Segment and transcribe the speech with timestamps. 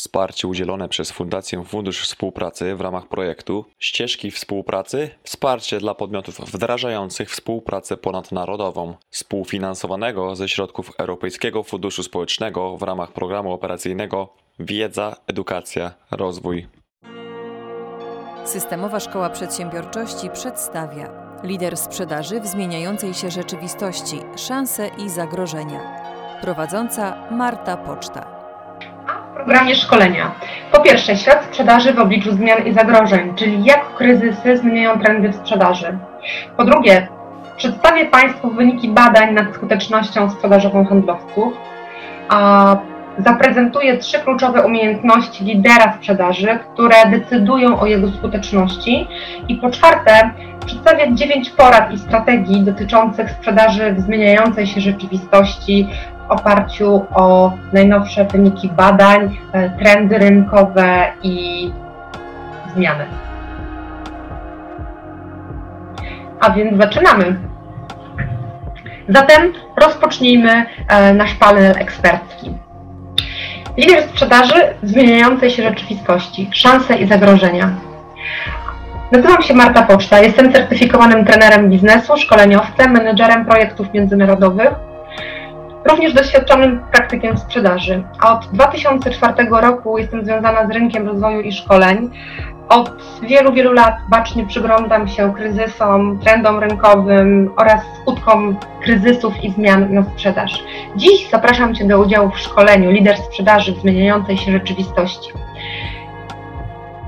[0.00, 7.30] Wsparcie udzielone przez Fundację Fundusz Współpracy w ramach projektu Ścieżki Współpracy Wsparcie dla podmiotów wdrażających
[7.30, 14.28] współpracę ponadnarodową, współfinansowanego ze środków Europejskiego Funduszu Społecznego w ramach programu operacyjnego
[14.58, 16.66] Wiedza, Edukacja, Rozwój.
[18.44, 21.10] Systemowa Szkoła Przedsiębiorczości przedstawia
[21.42, 25.80] lider sprzedaży w zmieniającej się rzeczywistości, szanse i zagrożenia.
[26.42, 28.39] Prowadząca Marta Poczta.
[29.40, 30.30] Programie szkolenia.
[30.72, 35.36] Po pierwsze, świat sprzedaży w obliczu zmian i zagrożeń, czyli jak kryzysy zmieniają trendy w
[35.36, 35.98] sprzedaży.
[36.56, 37.08] Po drugie,
[37.56, 41.52] przedstawię Państwu wyniki badań nad skutecznością sprzedażową handlowców.
[42.28, 42.76] A
[43.18, 49.08] zaprezentuję trzy kluczowe umiejętności lidera sprzedaży, które decydują o jego skuteczności.
[49.48, 50.30] I po czwarte,
[50.66, 55.88] przedstawię dziewięć porad i strategii dotyczących sprzedaży w zmieniającej się rzeczywistości
[56.30, 61.70] oparciu o najnowsze wyniki badań, e, trendy rynkowe i
[62.74, 63.04] zmiany.
[66.40, 67.36] A więc zaczynamy.
[69.08, 72.54] Zatem rozpocznijmy e, nasz panel ekspercki.
[73.76, 77.70] Lider sprzedaży w zmieniającej się rzeczywistości, szanse i zagrożenia.
[79.12, 84.70] Nazywam się Marta Poczta, jestem certyfikowanym trenerem biznesu, szkoleniowcem, menedżerem projektów międzynarodowych,
[85.84, 88.02] również doświadczonym praktykiem sprzedaży.
[88.20, 92.10] A od 2004 roku jestem związana z rynkiem rozwoju i szkoleń.
[92.68, 92.92] Od
[93.22, 100.04] wielu, wielu lat bacznie przyglądam się kryzysom, trendom rynkowym oraz skutkom kryzysów i zmian na
[100.04, 100.64] sprzedaż.
[100.96, 105.32] Dziś zapraszam Cię do udziału w szkoleniu Lider Sprzedaży w zmieniającej się rzeczywistości.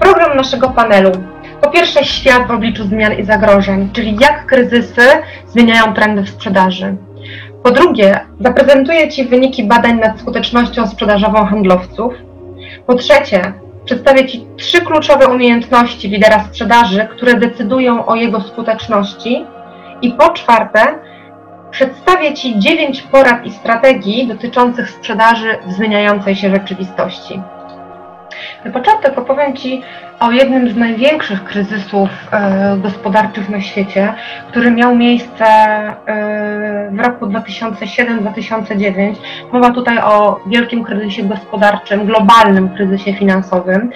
[0.01, 1.11] Program naszego panelu.
[1.61, 5.03] Po pierwsze, świat w obliczu zmian i zagrożeń, czyli jak kryzysy
[5.47, 6.97] zmieniają trendy w sprzedaży.
[7.63, 12.15] Po drugie, zaprezentuję Ci wyniki badań nad skutecznością sprzedażową handlowców.
[12.87, 13.53] Po trzecie,
[13.85, 19.47] przedstawię Ci trzy kluczowe umiejętności lidera sprzedaży, które decydują o jego skuteczności.
[20.03, 20.81] I po czwarte,
[21.71, 27.41] przedstawię Ci dziewięć porad i strategii dotyczących sprzedaży w zmieniającej się rzeczywistości.
[28.65, 29.83] Na początek opowiem Ci
[30.21, 34.15] o jednym z największych kryzysów e, gospodarczych na świecie,
[34.49, 39.15] który miał miejsce e, w roku 2007-2009.
[39.53, 43.91] Mowa tutaj o wielkim kryzysie gospodarczym, globalnym kryzysie finansowym.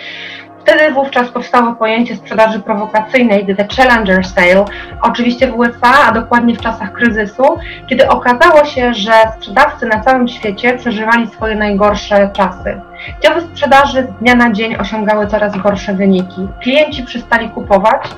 [0.66, 4.64] Wtedy wówczas powstało pojęcie sprzedaży prowokacyjnej, The Challenger Sale,
[5.02, 10.28] oczywiście w USA, a dokładnie w czasach kryzysu, kiedy okazało się, że sprzedawcy na całym
[10.28, 12.80] świecie przeżywali swoje najgorsze czasy.
[13.22, 16.48] Działy sprzedaży z dnia na dzień osiągały coraz gorsze wyniki.
[16.62, 18.08] Klienci przestali kupować,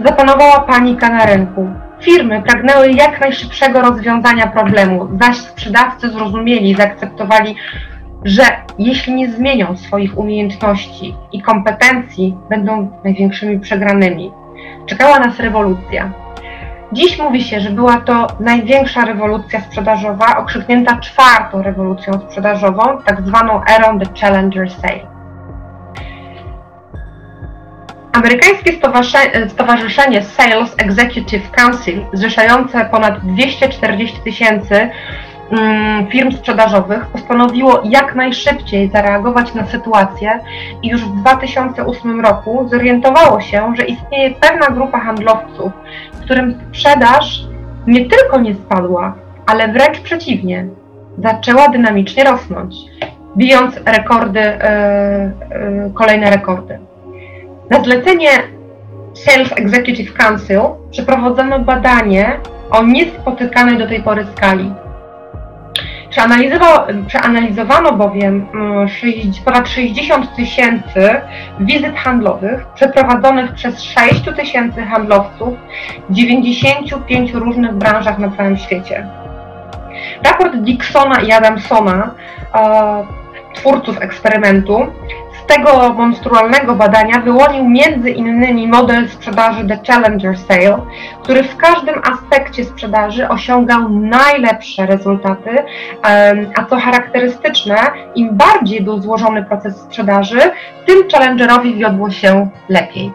[0.00, 1.68] zapanowała panika na rynku.
[2.00, 7.56] Firmy pragnęły jak najszybszego rozwiązania problemu, zaś sprzedawcy zrozumieli i zaakceptowali
[8.24, 8.42] że
[8.78, 14.32] jeśli nie zmienią swoich umiejętności i kompetencji, będą największymi przegranymi.
[14.86, 16.12] Czekała nas rewolucja.
[16.92, 23.60] Dziś mówi się, że była to największa rewolucja sprzedażowa, okrzyknięta czwartą rewolucją sprzedażową, tak zwaną
[23.64, 25.14] erą The Challenger Sale.
[28.12, 28.72] Amerykańskie
[29.48, 34.90] Stowarzyszenie Sales Executive Council, zrzeszające ponad 240 tysięcy
[36.10, 40.40] firm sprzedażowych postanowiło jak najszybciej zareagować na sytuację
[40.82, 45.72] i już w 2008 roku zorientowało się, że istnieje pewna grupa handlowców,
[46.24, 47.44] którym sprzedaż
[47.86, 49.14] nie tylko nie spadła,
[49.46, 50.66] ale wręcz przeciwnie,
[51.18, 52.74] zaczęła dynamicznie rosnąć,
[53.36, 54.52] bijąc rekordy, yy,
[55.84, 56.78] yy, kolejne rekordy.
[57.70, 58.28] Na zlecenie
[59.14, 60.60] Sales Executive Council
[60.90, 62.36] przeprowadzono badanie
[62.70, 64.72] o niespotykanej do tej pory skali
[67.06, 68.88] Przeanalizowano bowiem mm,
[69.44, 71.20] ponad 60 tysięcy
[71.60, 75.54] wizyt handlowych przeprowadzonych przez 6 tysięcy handlowców
[76.08, 79.06] w 95 różnych branżach na całym świecie.
[80.24, 82.10] Raport Dixona i Adamsona,
[83.54, 84.86] twórców eksperymentu,
[85.44, 90.78] z tego monstrualnego badania wyłonił między innymi model sprzedaży The Challenger Sale,
[91.22, 95.50] który w każdym aspekcie sprzedaży osiągał najlepsze rezultaty,
[96.56, 97.76] a co charakterystyczne,
[98.14, 100.40] im bardziej był złożony proces sprzedaży,
[100.86, 103.12] tym challengerowi wiodło się lepiej.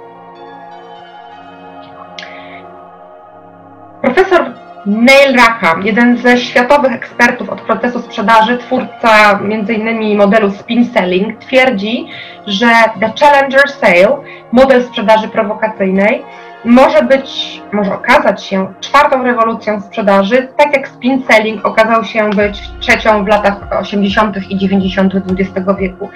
[4.01, 4.48] Profesor
[4.85, 10.17] Neil Rackham, jeden ze światowych ekspertów od procesu sprzedaży, twórca m.in.
[10.17, 12.07] modelu spin selling, twierdzi,
[12.47, 12.67] że
[12.99, 14.17] The Challenger Sale,
[14.51, 16.23] model sprzedaży prowokacyjnej,
[16.65, 22.61] może być, może okazać się czwartą rewolucją sprzedaży, tak jak spin selling okazał się być
[22.79, 24.51] trzecią w latach 80.
[24.51, 25.13] i 90.
[25.15, 26.09] XX wieku.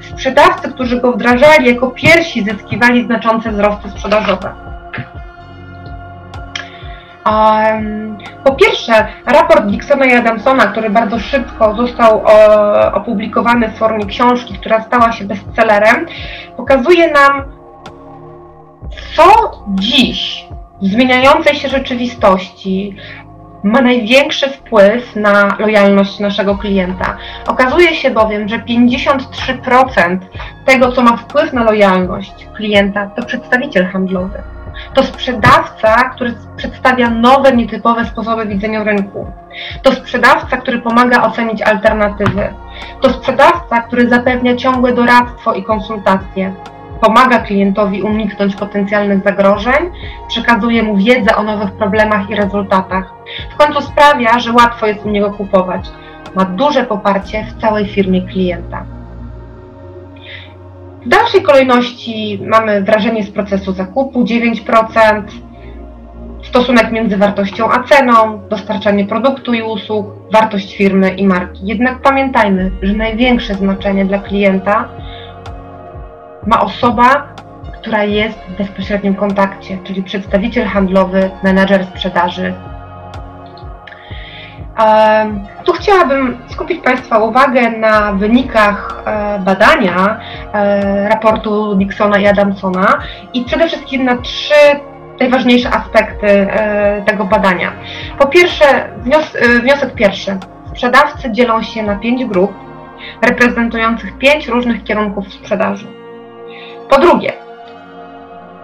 [0.00, 4.75] Sprzedawcy, którzy go wdrażali jako pierwsi, zyskiwali znaczące wzrosty sprzedażowe.
[8.44, 12.22] Po pierwsze, raport Dixona i Adamsona, który bardzo szybko został
[12.92, 16.06] opublikowany w formie książki, która stała się bestsellerem,
[16.56, 17.42] pokazuje nam,
[19.16, 19.24] co
[19.68, 20.46] dziś
[20.82, 22.96] w zmieniającej się rzeczywistości
[23.62, 27.16] ma największy wpływ na lojalność naszego klienta.
[27.46, 30.18] Okazuje się bowiem, że 53%
[30.64, 34.55] tego, co ma wpływ na lojalność klienta, to przedstawiciel handlowy.
[34.94, 39.26] To sprzedawca, który przedstawia nowe, nietypowe sposoby widzenia rynku.
[39.82, 42.54] To sprzedawca, który pomaga ocenić alternatywy.
[43.00, 46.52] To sprzedawca, który zapewnia ciągłe doradztwo i konsultacje
[47.00, 49.90] pomaga klientowi uniknąć potencjalnych zagrożeń,
[50.28, 53.12] przekazuje mu wiedzę o nowych problemach i rezultatach.
[53.50, 55.90] W końcu sprawia, że łatwo jest u niego kupować.
[56.34, 58.95] Ma duże poparcie w całej firmie klienta.
[61.06, 65.22] W dalszej kolejności mamy wrażenie z procesu zakupu 9%,
[66.42, 71.66] stosunek między wartością a ceną, dostarczanie produktu i usług, wartość firmy i marki.
[71.66, 74.88] Jednak pamiętajmy, że największe znaczenie dla klienta
[76.46, 77.34] ma osoba,
[77.80, 82.54] która jest w bezpośrednim kontakcie, czyli przedstawiciel handlowy, menadżer sprzedaży.
[85.64, 90.20] Tu chciałabym skupić Państwa uwagę na wynikach e, badania
[90.52, 92.98] e, raportu Dixona i Adamsona
[93.34, 94.54] i przede wszystkim na trzy
[95.20, 97.72] najważniejsze aspekty e, tego badania.
[98.18, 98.88] Po pierwsze,
[99.62, 100.38] wniosek pierwszy.
[100.70, 102.52] Sprzedawcy dzielą się na pięć grup
[103.22, 105.86] reprezentujących pięć różnych kierunków sprzedaży.
[106.88, 107.32] Po drugie,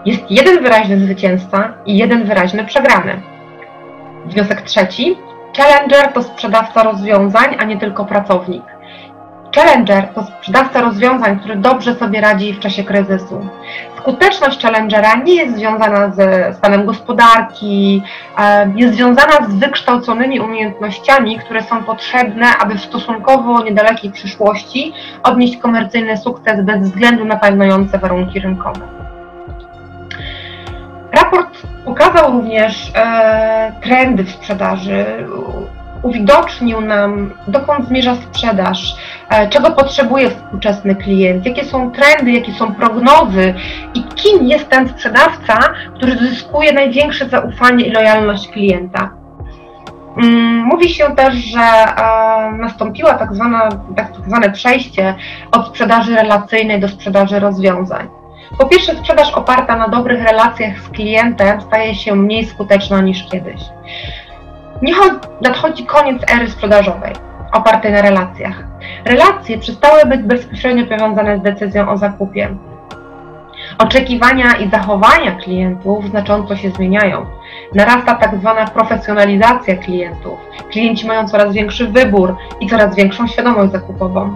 [0.05, 3.23] jest jeden wyraźny zwycięzca i jeden wyraźny przegrany.
[4.27, 5.17] Wniosek trzeci.
[5.57, 8.63] Challenger to sprzedawca rozwiązań, a nie tylko pracownik.
[9.57, 13.49] Challenger to sprzedawca rozwiązań, który dobrze sobie radzi w czasie kryzysu.
[13.99, 18.03] Skuteczność Challengera nie jest związana ze stanem gospodarki,
[18.39, 25.57] e, jest związana z wykształconymi umiejętnościami, które są potrzebne, aby w stosunkowo niedalekiej przyszłości odnieść
[25.57, 28.81] komercyjny sukces bez względu na panujące warunki rynkowe.
[31.13, 35.05] Raport pokazał również e, trendy w sprzedaży,
[36.03, 38.97] uwidocznił nam, dokąd zmierza sprzedaż,
[39.29, 43.55] e, czego potrzebuje współczesny klient, jakie są trendy, jakie są prognozy
[43.95, 45.59] i kim jest ten sprzedawca,
[45.95, 49.11] który zyskuje największe zaufanie i lojalność klienta.
[50.17, 55.15] Mm, mówi się też, że e, nastąpiła tak, zwana, tak zwane przejście
[55.53, 58.22] od sprzedaży relacyjnej do sprzedaży rozwiązań.
[58.59, 63.61] Po pierwsze, sprzedaż oparta na dobrych relacjach z klientem staje się mniej skuteczna niż kiedyś.
[64.83, 64.95] Nie
[65.41, 67.13] nadchodzi koniec ery sprzedażowej,
[67.53, 68.65] opartej na relacjach.
[69.05, 72.49] Relacje przestały być bezpośrednio powiązane z decyzją o zakupie.
[73.79, 77.27] Oczekiwania i zachowania klientów znacząco się zmieniają.
[77.75, 80.39] Narasta tak zwana profesjonalizacja klientów.
[80.71, 84.35] Klienci mają coraz większy wybór i coraz większą świadomość zakupową.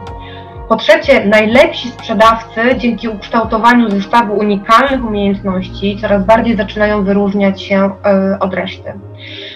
[0.69, 8.39] Po trzecie, najlepsi sprzedawcy dzięki ukształtowaniu zestawu unikalnych umiejętności coraz bardziej zaczynają wyróżniać się e,
[8.41, 8.93] od reszty.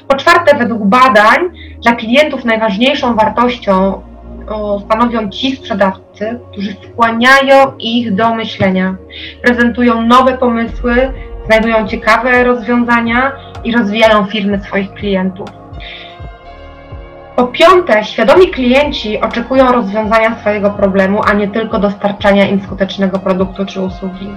[0.09, 1.39] Po czwarte, według badań
[1.83, 4.03] dla klientów najważniejszą wartością
[4.87, 8.97] stanowią ci sprzedawcy, którzy skłaniają ich do myślenia,
[9.43, 11.13] prezentują nowe pomysły,
[11.47, 13.33] znajdują ciekawe rozwiązania
[13.65, 15.60] i rozwijają firmy swoich klientów.
[17.41, 23.67] Po piąte, świadomi klienci oczekują rozwiązania swojego problemu, a nie tylko dostarczania im skutecznego produktu
[23.67, 24.31] czy usługi.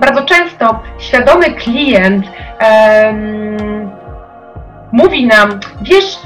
[0.00, 3.90] Bardzo często świadomy klient um,
[4.92, 6.18] mówi nam, wiesz,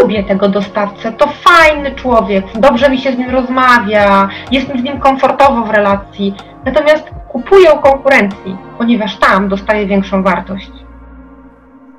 [0.00, 4.84] lubię tego dostawcę, to fajny człowiek, dobrze mi się z nim rozmawia, jest mi z
[4.84, 10.87] nim komfortowo w relacji, natomiast kupuję u konkurencji, ponieważ tam dostaję większą wartość.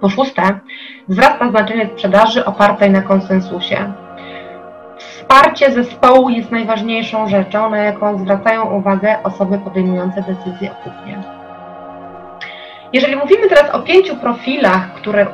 [0.02, 0.42] Po szóste,
[1.08, 3.94] wzrasta znaczenie sprzedaży opartej na konsensusie.
[4.98, 11.24] Wsparcie zespołu jest najważniejszą rzeczą, na jaką zwracają uwagę osoby podejmujące decyzje o kupnie.
[12.94, 15.28] Jeżeli mówimy teraz o pięciu profilach, które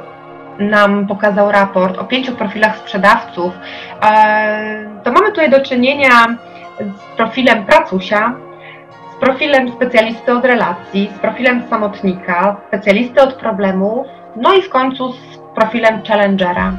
[0.59, 3.53] nam pokazał raport, o pięciu profilach sprzedawców,
[4.03, 6.25] e, to mamy tutaj do czynienia
[6.79, 8.33] z profilem pracusia,
[9.11, 15.13] z profilem specjalisty od relacji, z profilem samotnika, specjalisty od problemów, no i w końcu
[15.13, 16.73] z profilem challengera.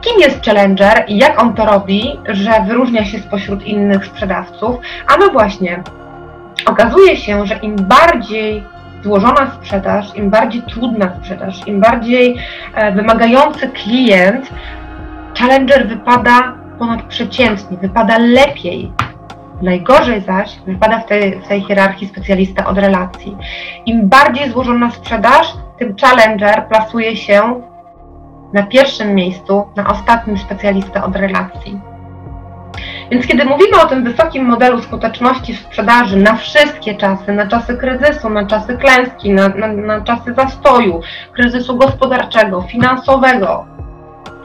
[0.00, 4.76] Kim jest challenger i jak on to robi, że wyróżnia się spośród innych sprzedawców?
[5.06, 5.82] A no właśnie,
[6.66, 8.64] okazuje się, że im bardziej
[9.02, 12.36] złożona sprzedaż, im bardziej trudna sprzedaż, im bardziej
[12.74, 14.50] e, wymagający klient,
[15.38, 18.92] challenger wypada ponadprzeciętnie, wypada lepiej.
[19.62, 23.36] Najgorzej zaś wypada w tej, w tej hierarchii specjalista od relacji.
[23.86, 27.62] Im bardziej złożona sprzedaż, tym challenger plasuje się
[28.52, 31.80] na pierwszym miejscu, na ostatnim specjalista od relacji.
[33.10, 37.76] Więc kiedy mówimy o tym wysokim modelu skuteczności w sprzedaży na wszystkie czasy, na czasy
[37.76, 41.00] kryzysu, na czasy klęski, na, na, na czasy zastoju,
[41.32, 43.66] kryzysu gospodarczego, finansowego,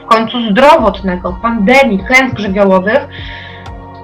[0.02, 3.08] w końcu zdrowotnego, pandemii, klęsk żywiołowych,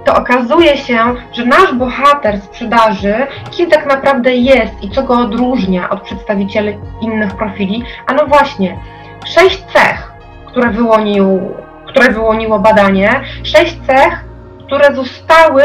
[0.05, 0.99] to okazuje się,
[1.33, 3.15] że nasz bohater sprzedaży,
[3.51, 8.79] kim tak naprawdę jest i co go odróżnia od przedstawicieli innych profili, a no właśnie,
[9.27, 10.13] sześć cech,
[10.47, 11.41] które wyłonił,
[11.87, 14.25] które wyłoniło badanie, sześć cech,
[14.67, 15.63] które zostały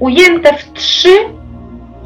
[0.00, 1.08] ujęte w trzy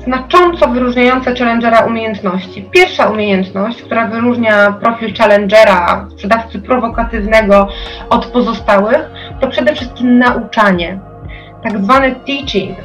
[0.09, 2.69] znacząco wyróżniające challengera umiejętności.
[2.71, 7.69] Pierwsza umiejętność, która wyróżnia profil challengera, sprzedawcy prowokatywnego
[8.11, 10.99] od pozostałych, to przede wszystkim nauczanie,
[11.63, 12.79] tak zwany teaching.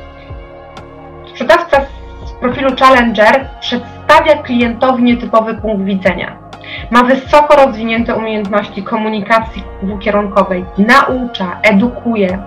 [1.30, 1.82] Sprzedawca
[2.26, 6.44] z profilu challenger przedstawia klientowi nietypowy punkt widzenia.
[6.92, 12.38] Ma wysoko rozwinięte umiejętności komunikacji dwukierunkowej, naucza, edukuje,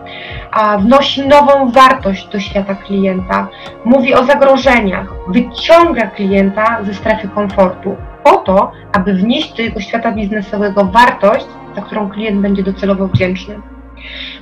[0.79, 3.49] wnosi nową wartość do świata klienta,
[3.85, 10.13] mówi o zagrożeniach, wyciąga klienta ze strefy komfortu, po to, aby wnieść do jego świata
[10.13, 13.61] biznesowego wartość, za którą klient będzie docelowo wdzięczny.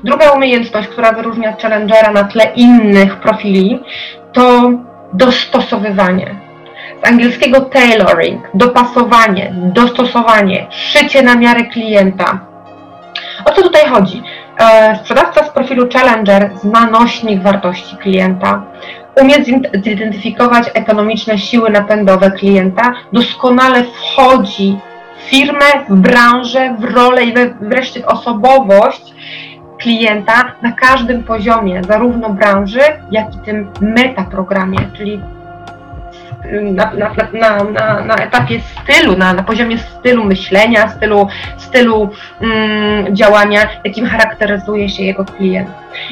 [0.04, 3.80] Druga umiejętność, która wyróżnia challengera na tle innych profili,
[4.32, 4.70] to
[5.12, 6.34] dostosowywanie
[7.02, 12.38] z angielskiego tailoring, dopasowanie, dostosowanie, szycie na miarę klienta.
[13.44, 14.22] O co tutaj chodzi?
[14.60, 18.62] E, sprzedawca z profilu Challenger zna nośnik wartości klienta,
[19.22, 19.34] umie
[19.84, 24.78] zidentyfikować ekonomiczne siły napędowe klienta, doskonale wchodzi
[25.18, 29.14] w firmę, w branżę, w rolę i wreszcie w osobowość
[29.84, 35.20] klienta na każdym poziomie, zarówno branży, jak i tym metaprogramie, czyli
[36.62, 42.10] na, na, na, na, etapie stylu, na, na poziomie stylu myślenia, stylu, stylu
[42.40, 45.68] mm, działania, jakim charakteryzuje się jego klient.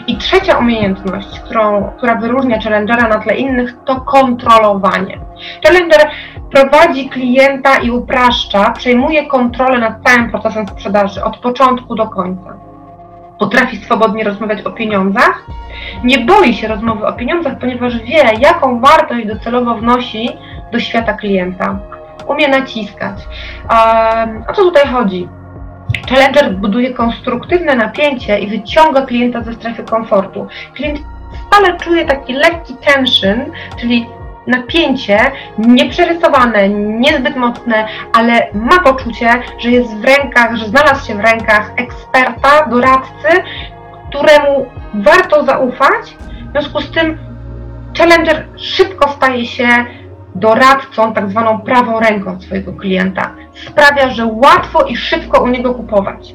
[0.07, 5.19] I trzecia umiejętność, którą, która wyróżnia Challengera na tle innych, to kontrolowanie.
[5.65, 6.11] Challenger
[6.51, 12.72] prowadzi klienta i upraszcza, przejmuje kontrolę nad całym procesem sprzedaży od początku do końca
[13.43, 15.47] potrafi swobodnie rozmawiać o pieniądzach,
[16.05, 20.29] nie boi się rozmowy o pieniądzach, ponieważ wie, jaką wartość docelowo wnosi
[20.73, 21.79] do świata klienta.
[22.27, 23.17] Umie naciskać.
[24.49, 25.29] O co tutaj chodzi?
[26.09, 30.47] Challenger buduje konstruktywne napięcie i wyciąga klienta ze strefy komfortu.
[30.75, 30.99] Klient
[31.47, 33.41] stale czuje taki lekki tension,
[33.81, 34.07] czyli
[34.47, 35.19] napięcie,
[35.59, 41.73] nieprzerysowane, niezbyt mocne, ale ma poczucie, że jest w rękach, że znalazł się w rękach
[41.77, 43.29] eksperta, doradcy,
[44.09, 46.17] któremu warto zaufać.
[46.49, 47.19] W związku z tym
[47.99, 49.67] Challenger szybko staje się
[50.35, 53.31] doradcą, tak zwaną prawą ręką swojego klienta.
[53.67, 56.35] Sprawia, że łatwo i szybko u niego kupować.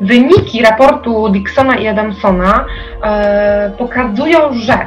[0.00, 2.64] Wyniki raportu Dixona i Adamsona
[3.02, 4.86] e, pokazują, że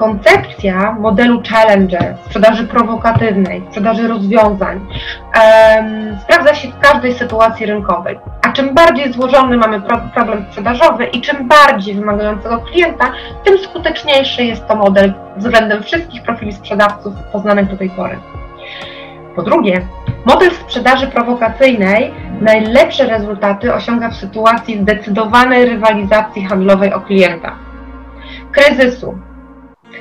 [0.00, 4.80] koncepcja modelu Challenger, sprzedaży prowokatywnej, sprzedaży rozwiązań,
[6.22, 8.18] sprawdza się w każdej sytuacji rynkowej.
[8.42, 9.80] A czym bardziej złożony mamy
[10.14, 13.12] problem sprzedażowy i czym bardziej wymagającego klienta,
[13.44, 18.18] tym skuteczniejszy jest to model względem wszystkich profili sprzedawców poznanych do tej pory.
[19.36, 19.86] Po drugie,
[20.26, 27.52] model sprzedaży prowokacyjnej najlepsze rezultaty osiąga w sytuacji zdecydowanej rywalizacji handlowej o klienta.
[28.52, 29.18] Kryzysu,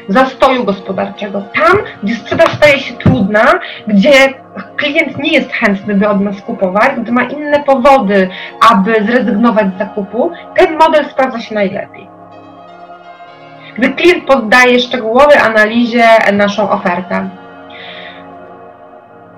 [0.08, 1.43] zastoju gospodarczego.
[1.55, 4.12] Tam, gdzie sprzedaż staje się trudna, gdzie
[4.77, 8.29] klient nie jest chętny, by od nas kupować, gdy ma inne powody,
[8.72, 12.08] aby zrezygnować z zakupu, ten model sprawdza się najlepiej.
[13.77, 17.29] Gdy klient poddaje szczegółowej analizie naszą ofertę,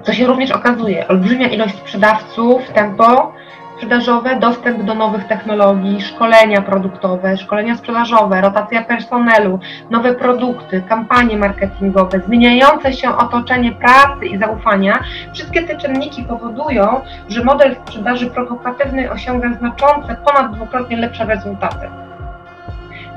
[0.04, 3.34] co się również okazuje, olbrzymia ilość sprzedawców, tempo
[3.82, 9.60] sprzedażowe, dostęp do nowych technologii, szkolenia produktowe, szkolenia sprzedażowe, rotacja personelu,
[9.90, 17.44] nowe produkty, kampanie marketingowe, zmieniające się otoczenie pracy i zaufania, wszystkie te czynniki powodują, że
[17.44, 21.88] model sprzedaży prowokatywnej osiąga znaczące, ponad dwukrotnie lepsze rezultaty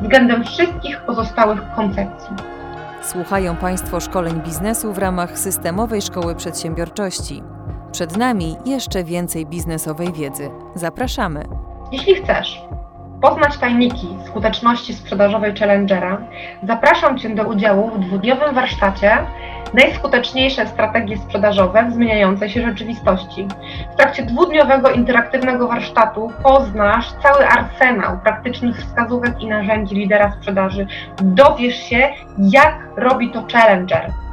[0.03, 2.37] względem wszystkich pozostałych koncepcji.
[3.03, 7.43] Słuchają Państwo szkoleń biznesu w ramach Systemowej Szkoły Przedsiębiorczości.
[7.95, 10.51] Przed nami jeszcze więcej biznesowej wiedzy.
[10.75, 11.45] Zapraszamy.
[11.93, 12.63] Jeśli chcesz
[13.23, 16.19] poznać tajniki skuteczności sprzedażowej Challengera,
[16.63, 19.19] zapraszam Cię do udziału w dwudniowym warsztacie
[19.75, 23.49] Najskuteczniejsze strategie sprzedażowe w zmieniającej się rzeczywistości.
[23.93, 30.87] W trakcie dwudniowego interaktywnego warsztatu poznasz cały arsenał praktycznych wskazówek i narzędzi lidera sprzedaży.
[31.23, 32.09] Dowiesz się,
[32.39, 34.24] jak robi to Challenger.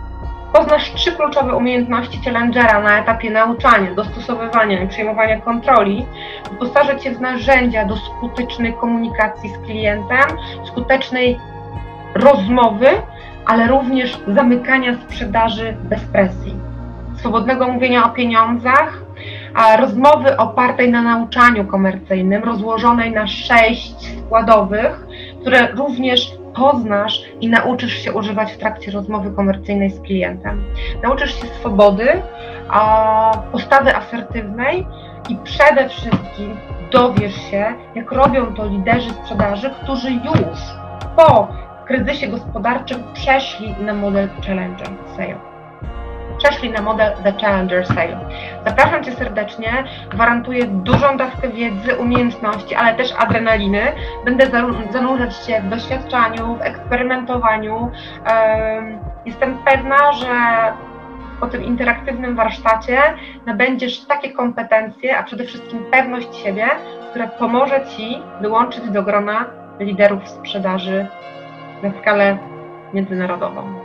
[0.53, 6.05] Poznasz trzy kluczowe umiejętności Challengera na etapie nauczania, dostosowywania i przejmowania kontroli.
[6.51, 11.39] Wyposażę Cię w narzędzia do skutecznej komunikacji z klientem, skutecznej
[12.15, 12.87] rozmowy,
[13.45, 16.55] ale również zamykania sprzedaży bez presji,
[17.15, 19.01] swobodnego mówienia o pieniądzach,
[19.79, 25.07] rozmowy opartej na nauczaniu komercyjnym, rozłożonej na sześć składowych,
[25.41, 30.63] które również poznasz i nauczysz się używać w trakcie rozmowy komercyjnej z klientem.
[31.03, 32.21] Nauczysz się swobody,
[33.51, 34.87] postawy asertywnej
[35.29, 36.57] i przede wszystkim
[36.91, 40.59] dowiesz się, jak robią to liderzy sprzedaży, którzy już
[41.15, 41.47] po
[41.87, 45.50] kryzysie gospodarczym przeszli na model Challenger Sale.
[46.43, 48.19] Przeszli na model The Challenger Sale.
[48.65, 53.81] Zapraszam Cię serdecznie, gwarantuję dużą dawkę wiedzy, umiejętności, ale też adrenaliny.
[54.25, 54.45] Będę
[54.91, 57.91] zanurzać się w doświadczaniu, w eksperymentowaniu.
[59.25, 60.27] Jestem pewna, że
[61.39, 62.97] po tym interaktywnym warsztacie
[63.45, 66.65] nabędziesz takie kompetencje, a przede wszystkim pewność siebie,
[67.09, 69.45] która pomoże Ci dołączyć do grona
[69.79, 71.07] liderów sprzedaży
[71.83, 72.37] na skalę
[72.93, 73.80] międzynarodową.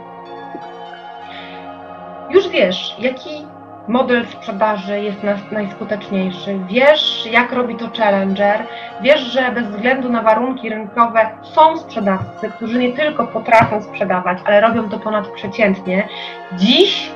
[2.29, 3.45] Już wiesz, jaki
[3.87, 5.19] model sprzedaży jest
[5.51, 6.59] najskuteczniejszy.
[6.69, 8.63] Wiesz, jak robi to Challenger.
[9.01, 14.61] Wiesz, że bez względu na warunki rynkowe są sprzedawcy, którzy nie tylko potrafią sprzedawać, ale
[14.61, 16.07] robią to ponadprzeciętnie.
[16.53, 17.11] Dziś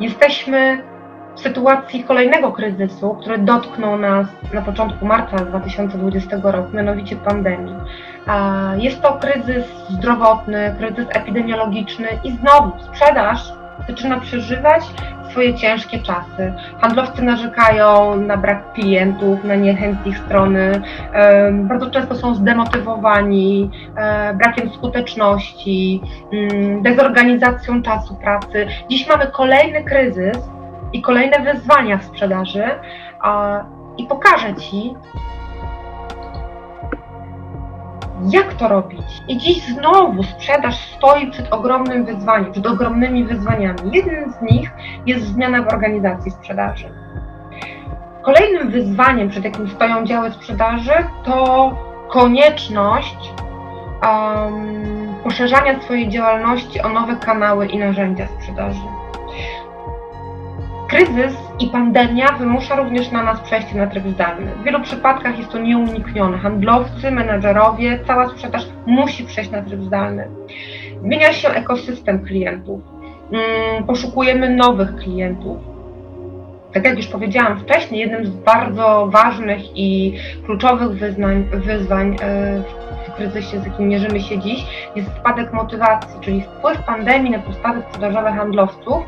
[0.00, 0.82] jesteśmy
[1.34, 7.74] w sytuacji kolejnego kryzysu, który dotknął nas na początku marca 2020 roku, mianowicie pandemii.
[8.76, 13.57] Jest to kryzys zdrowotny, kryzys epidemiologiczny i znowu sprzedaż
[13.88, 14.82] zaczyna przeżywać
[15.30, 16.52] swoje ciężkie czasy.
[16.80, 20.82] Handlowcy narzekają na brak klientów, na niechęć ich strony,
[21.52, 28.66] bardzo często są zdemotywowani e, brakiem skuteczności, mm, dezorganizacją czasu pracy.
[28.90, 30.38] Dziś mamy kolejny kryzys,
[30.92, 32.64] i kolejne wyzwania w sprzedaży
[33.98, 34.94] i pokażę Ci,
[38.30, 39.22] jak to robić.
[39.28, 43.90] I dziś znowu sprzedaż stoi przed ogromnym wyzwaniem, przed ogromnymi wyzwaniami.
[43.92, 44.70] Jednym z nich
[45.06, 46.88] jest zmiana w organizacji sprzedaży.
[48.22, 50.92] Kolejnym wyzwaniem, przed jakim stoją działy sprzedaży,
[51.24, 51.70] to
[52.08, 53.32] konieczność
[54.02, 58.80] um, poszerzania swojej działalności o nowe kanały i narzędzia sprzedaży.
[60.88, 64.52] Kryzys i pandemia wymusza również na nas przejście na tryb zdalny.
[64.54, 66.38] W wielu przypadkach jest to nieuniknione.
[66.38, 70.28] Handlowcy, menedżerowie, cała sprzedaż musi przejść na tryb zdalny.
[71.02, 72.80] Zmienia się ekosystem klientów.
[73.32, 75.58] Mm, poszukujemy nowych klientów.
[76.72, 82.62] Tak jak już powiedziałam wcześniej, jednym z bardzo ważnych i kluczowych wyznań, wyzwań e,
[83.08, 87.82] w kryzysie, z jakim mierzymy się dziś, jest spadek motywacji, czyli wpływ pandemii na postawy
[87.88, 89.04] sprzedażowe handlowców,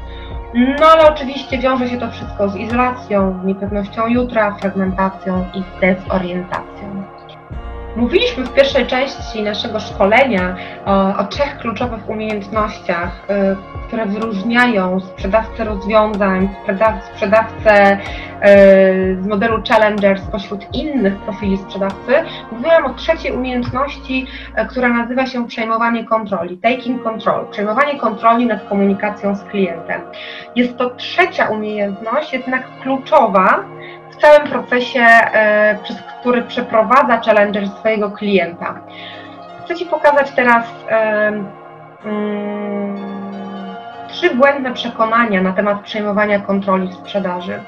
[0.55, 7.20] no ale oczywiście wiąże się to wszystko z izolacją, niepewnością jutra, fragmentacją i dezorientacją.
[7.97, 15.65] Mówiliśmy w pierwszej części naszego szkolenia o, o trzech kluczowych umiejętnościach, y, które wyróżniają sprzedawcę
[15.65, 16.49] rozwiązań,
[17.15, 17.99] sprzedawcę y,
[19.23, 22.13] z modelu Challenger spośród innych profili sprzedawcy.
[22.53, 24.27] Mówiłam o trzeciej umiejętności,
[24.59, 30.01] y, która nazywa się przejmowanie kontroli, taking control, przejmowanie kontroli nad komunikacją z klientem.
[30.57, 33.65] Jest to trzecia umiejętność, jednak kluczowa,
[34.21, 38.81] w całym procesie, e, przez który przeprowadza Challenger swojego klienta.
[39.65, 40.65] Chcę Ci pokazać teraz
[42.05, 42.97] mm,
[44.09, 47.61] trzy błędne przekonania na temat przejmowania kontroli w sprzedaży.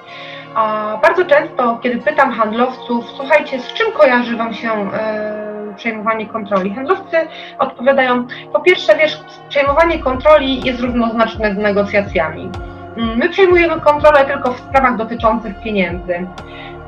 [0.54, 6.74] A bardzo często, kiedy pytam handlowców, słuchajcie, z czym kojarzy Wam się e, przejmowanie kontroli?
[6.74, 7.16] Handlowcy
[7.58, 12.50] odpowiadają, po pierwsze, wiesz, przejmowanie kontroli jest równoznaczne z negocjacjami.
[12.96, 16.26] Mm, my przejmujemy kontrolę tylko w sprawach dotyczących pieniędzy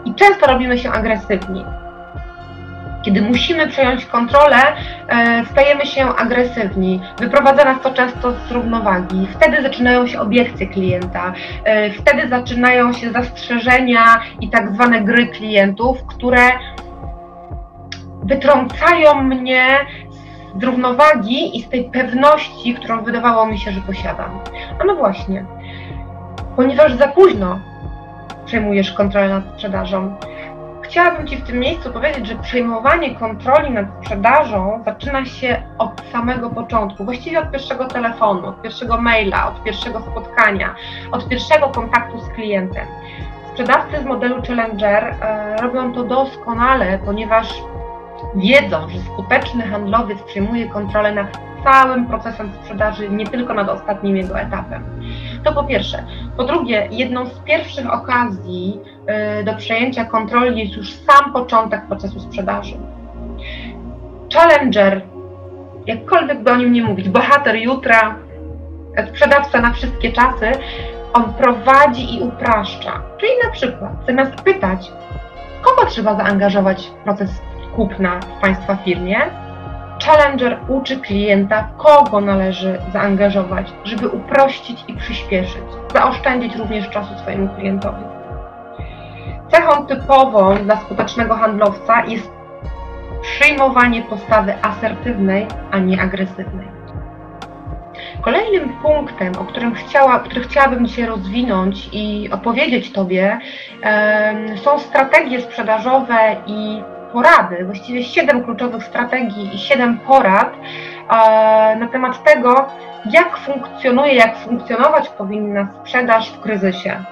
[0.05, 1.65] i często robimy się agresywni.
[3.03, 4.57] Kiedy musimy przejąć kontrolę,
[5.09, 7.01] e, stajemy się agresywni.
[7.19, 9.29] Wyprowadza nas to często z równowagi.
[9.31, 11.33] Wtedy zaczynają się obiekcje klienta,
[11.65, 16.51] e, wtedy zaczynają się zastrzeżenia i tak zwane gry klientów, które
[18.23, 19.67] wytrącają mnie
[20.61, 24.41] z równowagi i z tej pewności, którą wydawało mi się, że posiadam.
[24.81, 25.45] A no właśnie,
[26.57, 27.59] ponieważ za późno
[28.47, 30.17] przejmujesz kontrolę nad sprzedażą.
[30.83, 36.51] chciałabym Ci w tym miejscu powiedzieć, że przejmowanie kontroli nad sprzedażą zaczyna się od samego
[36.51, 40.75] początku, właściwie od pierwszego telefonu, od pierwszego maila, od pierwszego spotkania,
[41.13, 42.87] od pierwszego kontaktu z klientem.
[43.53, 47.63] Sprzedawcy z modelu Challenger e, robią to doskonale, ponieważ
[48.35, 54.41] wiedzą, że skuteczny handlowiec przejmuje kontrolę nad całym procesem sprzedaży, nie tylko nad ostatnim jego
[54.41, 54.85] etapem.
[55.45, 56.05] To po pierwsze.
[56.37, 58.81] Po drugie, jedną z pierwszych okazji
[59.41, 62.75] y, do przejęcia kontroli jest już sam początek procesu sprzedaży.
[64.35, 65.03] Challenger,
[65.87, 68.17] jakkolwiek by o nim nie mówić, bohater jutra,
[69.09, 70.53] sprzedawca na wszystkie czasy,
[71.13, 73.03] on prowadzi i upraszcza.
[73.19, 74.93] Czyli na przykład, zamiast pytać,
[75.63, 77.31] kogo trzeba zaangażować w proces
[77.77, 79.17] kupna w Państwa firmie,
[80.05, 88.05] Challenger uczy klienta, kogo należy zaangażować, żeby uprościć i przyspieszyć, zaoszczędzić również czasu swojemu klientowi.
[89.49, 92.31] Cechą typową dla skutecznego handlowca jest
[93.23, 96.75] przyjmowanie postawy asertywnej, a nie agresywnej.
[98.23, 103.39] Kolejnym punktem, o którym chciała, który chciałabym dzisiaj rozwinąć i opowiedzieć Tobie,
[104.57, 106.83] są strategie sprzedażowe i
[107.15, 112.67] porady, właściwie siedem kluczowych strategii i siedem porad e, na temat tego,
[113.11, 117.05] jak funkcjonuje, jak funkcjonować powinna sprzedaż w kryzysie.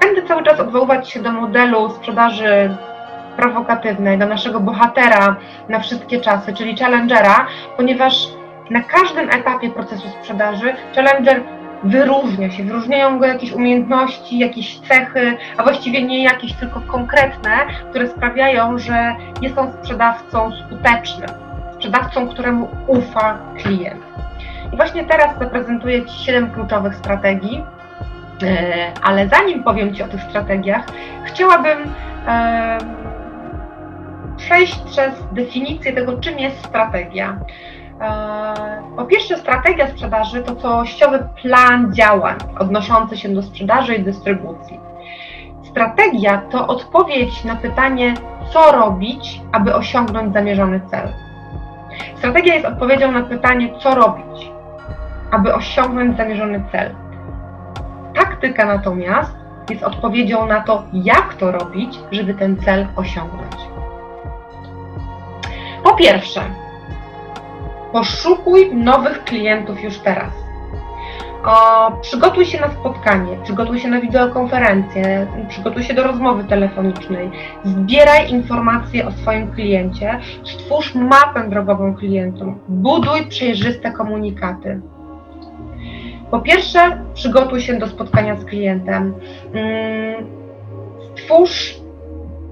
[0.00, 2.76] Będę cały czas odwoływać się do modelu sprzedaży
[3.36, 5.36] prowokatywnej, do naszego bohatera
[5.68, 8.28] na wszystkie czasy, czyli challengera, ponieważ
[8.70, 11.42] na każdym etapie procesu sprzedaży challenger
[11.82, 17.50] wyróżnia się, wyróżniają go jakieś umiejętności, jakieś cechy, a właściwie nie jakieś, tylko konkretne,
[17.90, 21.28] które sprawiają, że jest on sprzedawcą skutecznym,
[21.74, 24.02] sprzedawcą, któremu ufa klient.
[24.72, 27.64] I właśnie teraz zaprezentuję Ci 7 kluczowych strategii,
[28.42, 30.84] e, ale zanim powiem Ci o tych strategiach,
[31.24, 31.78] chciałabym
[34.36, 37.38] przejść przez definicję tego, czym jest strategia.
[38.96, 44.80] Po pierwsze, strategia sprzedaży to całościowy plan działań odnoszący się do sprzedaży i dystrybucji.
[45.62, 48.14] Strategia to odpowiedź na pytanie,
[48.52, 51.08] co robić, aby osiągnąć zamierzony cel.
[52.16, 54.50] Strategia jest odpowiedzią na pytanie, co robić,
[55.30, 56.94] aby osiągnąć zamierzony cel.
[58.14, 59.32] Taktyka natomiast
[59.70, 63.56] jest odpowiedzią na to, jak to robić, żeby ten cel osiągnąć.
[65.84, 66.40] Po pierwsze,
[67.94, 70.32] Poszukuj nowych klientów już teraz.
[71.44, 77.30] O, przygotuj się na spotkanie, przygotuj się na wideokonferencję, przygotuj się do rozmowy telefonicznej,
[77.64, 84.80] zbieraj informacje o swoim kliencie, stwórz mapę drogową klientom, buduj przejrzyste komunikaty.
[86.30, 89.14] Po pierwsze, przygotuj się do spotkania z klientem.
[89.54, 90.26] Mm,
[91.16, 91.76] stwórz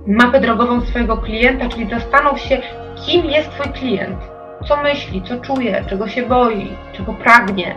[0.06, 2.58] mapę drogową swojego klienta, czyli zastanów się,
[3.06, 4.31] kim jest Twój klient
[4.68, 7.74] co myśli, co czuje, czego się boi, czego pragnie.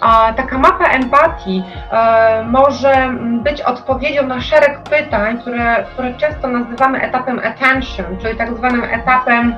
[0.00, 7.00] A taka mapa empatii e, może być odpowiedzią na szereg pytań, które, które często nazywamy
[7.00, 9.56] etapem attention, czyli tak zwanym etapem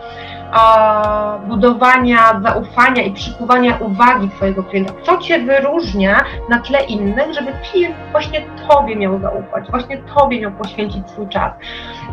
[1.48, 4.92] budowania zaufania i przykuwania uwagi Twojego klienta.
[5.02, 10.52] Co Cię wyróżnia na tle innych, żeby klient właśnie Tobie miał zaufać, właśnie Tobie miał
[10.52, 11.52] poświęcić swój czas.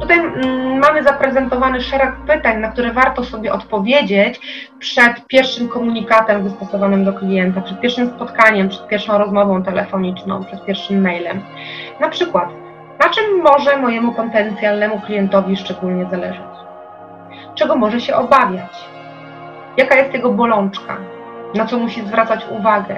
[0.02, 4.40] Tutaj mm, mamy zaprezentowany szereg pytań, na które warto sobie odpowiedzieć
[4.80, 11.02] przed pierwszym komunikatem wystosowanym do klienta, przed pierwszym spotkaniem, przed pierwszą rozmową telefoniczną, przed pierwszym
[11.02, 11.42] mailem.
[12.00, 12.50] Na przykład,
[13.00, 16.53] na czym może mojemu potencjalnemu klientowi szczególnie zależeć?
[17.56, 18.86] Czego może się obawiać,
[19.78, 20.98] jaka jest jego bolączka,
[21.56, 22.96] na co musi zwracać uwagę,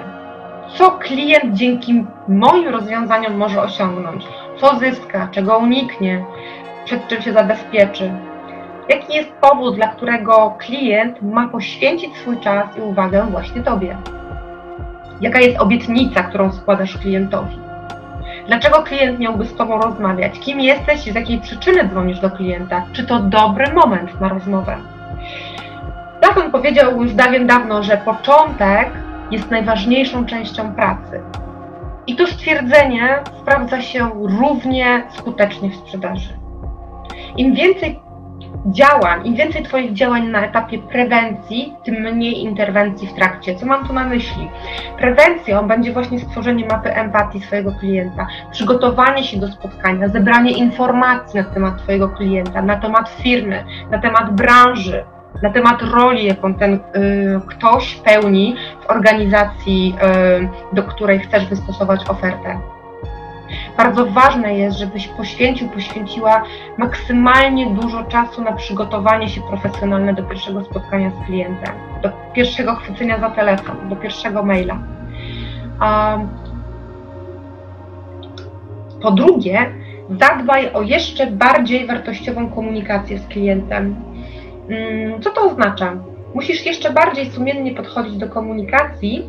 [0.74, 6.24] co klient dzięki moim rozwiązaniom może osiągnąć, co zyska, czego uniknie,
[6.84, 8.12] przed czym się zabezpieczy.
[8.88, 13.96] Jaki jest powód, dla którego klient ma poświęcić swój czas i uwagę właśnie Tobie?
[15.20, 17.65] Jaka jest obietnica, którą składasz klientowi?
[18.46, 20.38] Dlaczego klient miałby z Tobą rozmawiać?
[20.38, 22.86] Kim jesteś i z jakiej przyczyny dzwonisz do klienta?
[22.92, 24.76] Czy to dobry moment na rozmowę?
[26.20, 28.88] Platon powiedział już dawien dawno, że początek
[29.30, 31.20] jest najważniejszą częścią pracy.
[32.06, 36.38] I to stwierdzenie sprawdza się równie skutecznie w sprzedaży.
[37.36, 38.00] Im więcej
[38.66, 43.54] działań, im więcej Twoich działań na etapie prewencji, tym mniej interwencji w trakcie.
[43.54, 44.50] Co mam tu na myśli?
[44.98, 51.44] Prewencją będzie właśnie stworzenie mapy empatii swojego klienta, przygotowanie się do spotkania, zebranie informacji na
[51.44, 55.04] temat Twojego klienta, na temat firmy, na temat branży,
[55.42, 56.80] na temat roli, jaką ten y,
[57.46, 59.96] ktoś pełni w organizacji,
[60.72, 62.75] y, do której chcesz wystosować ofertę.
[63.76, 66.42] Bardzo ważne jest, żebyś poświęcił, poświęciła
[66.78, 73.20] maksymalnie dużo czasu na przygotowanie się profesjonalne do pierwszego spotkania z klientem, do pierwszego chwycenia
[73.20, 74.78] za telefon, do pierwszego maila.
[79.02, 79.70] Po drugie,
[80.10, 83.96] zadbaj o jeszcze bardziej wartościową komunikację z klientem.
[84.68, 85.96] Mm, Co to oznacza?
[86.34, 89.24] Musisz jeszcze bardziej sumiennie podchodzić do komunikacji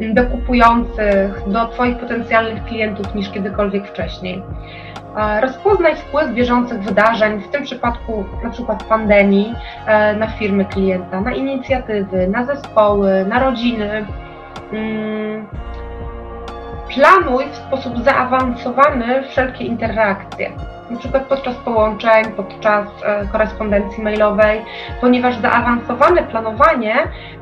[0.00, 4.42] do kupujących, do Twoich potencjalnych klientów niż kiedykolwiek wcześniej.
[5.16, 9.54] E, Rozpoznaj wpływ bieżących wydarzeń, w tym przypadku na przykład pandemii,
[9.86, 14.06] e, na firmy klienta, na inicjatywy, na zespoły, na rodziny.
[14.72, 15.46] Mm,
[16.94, 20.50] Planuj w sposób zaawansowany wszelkie interakcje,
[20.92, 24.62] na przykład podczas połączeń, podczas e, korespondencji mailowej,
[25.00, 26.94] ponieważ zaawansowane planowanie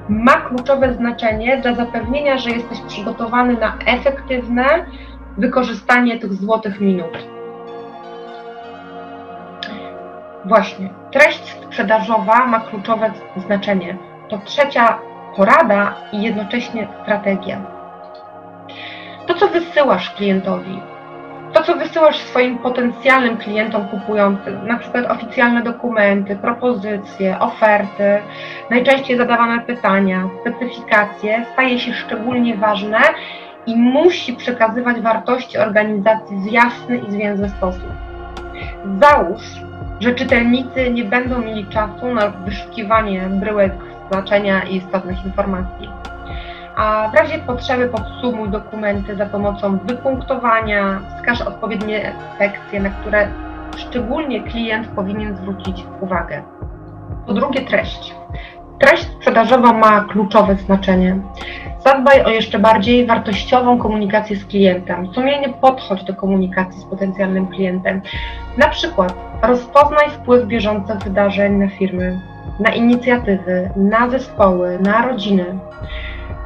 [0.09, 4.65] ma kluczowe znaczenie dla zapewnienia, że jesteś przygotowany na efektywne
[5.39, 7.19] wykorzystanie tych złotych minut.
[10.45, 13.97] Właśnie, treść sprzedażowa ma kluczowe znaczenie.
[14.29, 14.99] To trzecia
[15.37, 17.61] porada i jednocześnie strategia.
[19.27, 21.00] To, co wysyłasz klientowi, to,
[21.71, 28.19] co wysyłasz swoim potencjalnym klientom kupującym, na przykład oficjalne dokumenty, propozycje, oferty,
[28.71, 32.99] najczęściej zadawane pytania, specyfikacje, staje się szczególnie ważne
[33.67, 37.93] i musi przekazywać wartości organizacji w jasny i zwięzły sposób.
[39.01, 39.43] Załóż,
[40.01, 43.73] że czytelnicy nie będą mieli czasu na wyszukiwanie bryłek
[44.11, 45.89] znaczenia i istotnych informacji.
[46.77, 53.29] A w razie potrzeby podsumuj dokumenty za pomocą wypunktowania, wskaż odpowiednie sekcje, na które
[53.77, 56.43] szczególnie klient powinien zwrócić uwagę.
[57.27, 58.15] Po drugie, treść.
[58.79, 61.17] Treść sprzedażowa ma kluczowe znaczenie.
[61.85, 65.15] Zadbaj o jeszcze bardziej wartościową komunikację z klientem.
[65.15, 68.01] Sumiennie podchodź do komunikacji z potencjalnym klientem.
[68.59, 72.21] Na przykład rozpoznaj wpływ bieżących wydarzeń na firmy,
[72.61, 75.59] na inicjatywy, na zespoły, na rodziny.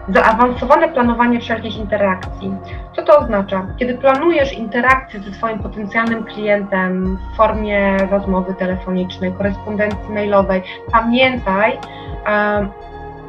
[0.09, 2.55] Zaawansowane planowanie wszelkich interakcji.
[2.97, 3.67] Co to oznacza?
[3.79, 10.63] Kiedy planujesz interakcję ze swoim potencjalnym klientem w formie rozmowy telefonicznej, korespondencji mailowej,
[10.93, 11.79] pamiętaj,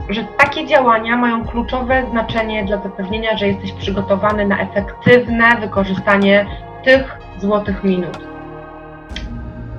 [0.10, 6.46] że takie działania mają kluczowe znaczenie dla zapewnienia, że jesteś przygotowany na efektywne wykorzystanie
[6.84, 8.20] tych złotych minut.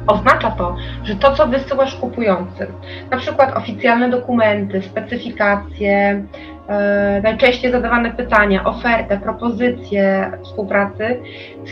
[0.06, 2.66] Oznacza to, że to, co wysyłasz kupującym,
[3.10, 6.22] na przykład oficjalne dokumenty, specyfikacje,
[7.22, 11.20] najczęściej zadawane pytania, ofertę, propozycje współpracy,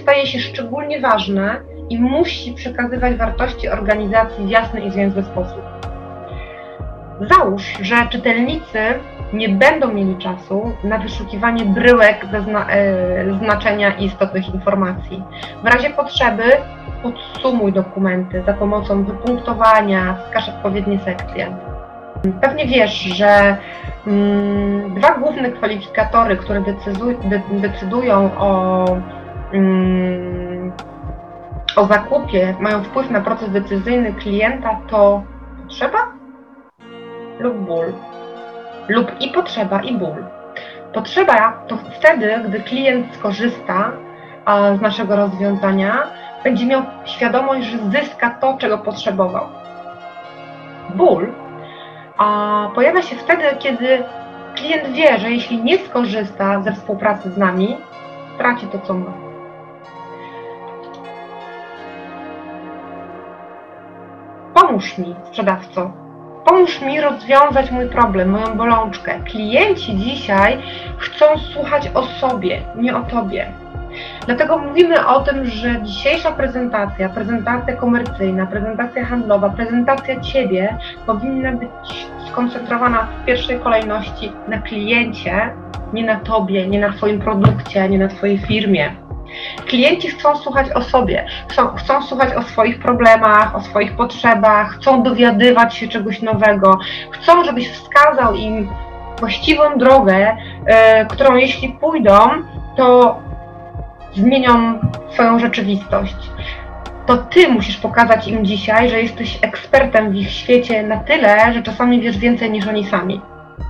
[0.03, 1.57] staje się szczególnie ważne
[1.91, 5.63] i musi przekazywać wartości organizacji w jasny i zwięzły sposób.
[7.21, 8.79] Załóż, że czytelnicy
[9.33, 15.23] nie będą mieli czasu na wyszukiwanie bryłek zna- e, znaczenia i istotnych informacji.
[15.63, 16.43] W razie potrzeby
[17.03, 21.57] podsumuj dokumenty za pomocą wypunktowania, wskaż odpowiednie sekcje.
[22.33, 23.57] Pewnie wiesz, że
[24.07, 28.85] mm, dwa główne kwalifikatory, które de- decydują o,
[29.53, 30.73] mm,
[31.77, 35.23] o zakupie, mają wpływ na proces decyzyjny klienta, to
[35.63, 35.99] potrzeba
[37.39, 37.93] lub ból.
[38.89, 40.25] Lub i potrzeba, i ból.
[40.93, 43.93] Potrzeba to wtedy, gdy klient skorzysta
[44.45, 46.03] a, z naszego rozwiązania,
[46.45, 49.47] będzie miał świadomość, że zyska to, czego potrzebował.
[50.95, 51.34] Ból
[52.75, 54.05] pojawia się wtedy, kiedy
[54.57, 57.77] klient wie, że jeśli nie skorzysta ze współpracy z nami,
[58.39, 59.13] traci to, co ma.
[64.55, 65.93] Pomóż mi, sprzedawco.
[66.45, 69.21] Pomóż mi rozwiązać mój problem, moją bolączkę.
[69.21, 70.63] Klienci dzisiaj
[70.99, 73.64] chcą słuchać o sobie, nie o tobie.
[74.27, 82.07] Dlatego mówimy o tym, że dzisiejsza prezentacja, prezentacja komercyjna, prezentacja handlowa, prezentacja Ciebie powinna być
[82.31, 85.51] skoncentrowana w pierwszej kolejności na kliencie,
[85.93, 89.05] nie na Tobie, nie na Twoim produkcie, nie na Twojej firmie.
[89.67, 95.03] Klienci chcą słuchać o sobie, chcą, chcą słuchać o swoich problemach, o swoich potrzebach, chcą
[95.03, 96.79] dowiadywać się czegoś nowego,
[97.11, 98.69] chcą, żebyś wskazał im
[99.21, 102.19] właściwą drogę, e, którą jeśli pójdą,
[102.77, 103.19] to
[104.17, 104.79] zmienią
[105.13, 106.17] swoją rzeczywistość.
[107.07, 111.63] To ty musisz pokazać im dzisiaj, że jesteś ekspertem w ich świecie na tyle, że
[111.63, 113.21] czasami wiesz więcej niż oni sami.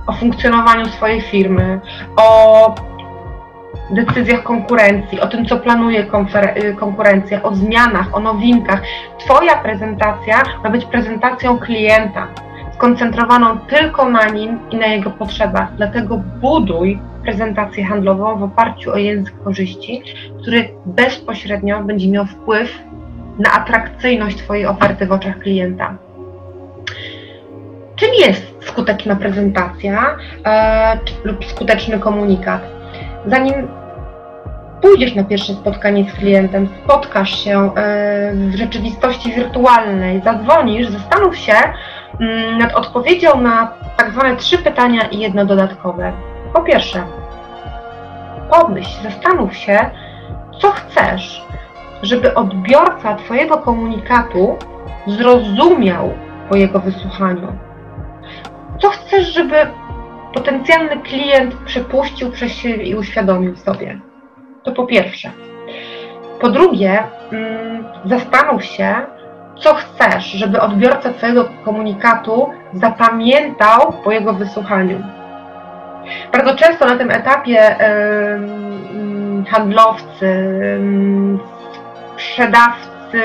[0.07, 1.79] O funkcjonowaniu swojej firmy,
[2.17, 2.75] o
[3.91, 6.07] decyzjach konkurencji, o tym, co planuje
[6.57, 8.81] y, konkurencja, o zmianach, o nowinkach.
[9.19, 12.27] Twoja prezentacja ma być prezentacją klienta,
[12.85, 15.75] skoncentrowaną tylko na nim i na jego potrzebach.
[15.75, 20.01] Dlatego buduj prezentację handlową w oparciu o język korzyści,
[20.41, 22.79] który bezpośrednio będzie miał wpływ
[23.39, 25.97] na atrakcyjność Twojej oferty w oczach klienta.
[27.95, 32.61] Czym jest skuteczna prezentacja e, lub skuteczny komunikat?
[33.25, 33.67] Zanim
[34.81, 41.53] pójdziesz na pierwsze spotkanie z klientem, spotkasz się e, w rzeczywistości wirtualnej, zadzwonisz, zastanów się
[42.57, 46.13] nad odpowiedzią na tak zwane trzy pytania i jedno dodatkowe.
[46.53, 47.03] Po pierwsze,
[48.51, 49.89] pomyśl, zastanów się,
[50.61, 51.45] co chcesz,
[52.01, 54.57] żeby odbiorca Twojego komunikatu
[55.07, 56.13] zrozumiał
[56.49, 57.47] po jego wysłuchaniu.
[58.81, 59.55] Co chcesz, żeby
[60.33, 63.99] potencjalny klient przepuścił przez siebie i uświadomił sobie?
[64.63, 65.31] To po pierwsze.
[66.41, 68.95] Po drugie, mm, zastanów się,
[69.59, 75.03] co chcesz, żeby odbiorca Twojego komunikatu zapamiętał po jego wysłuchaniu.
[76.33, 77.75] Bardzo często na tym etapie
[78.33, 80.27] ym, handlowcy,
[80.75, 81.39] ym,
[82.13, 83.21] sprzedawcy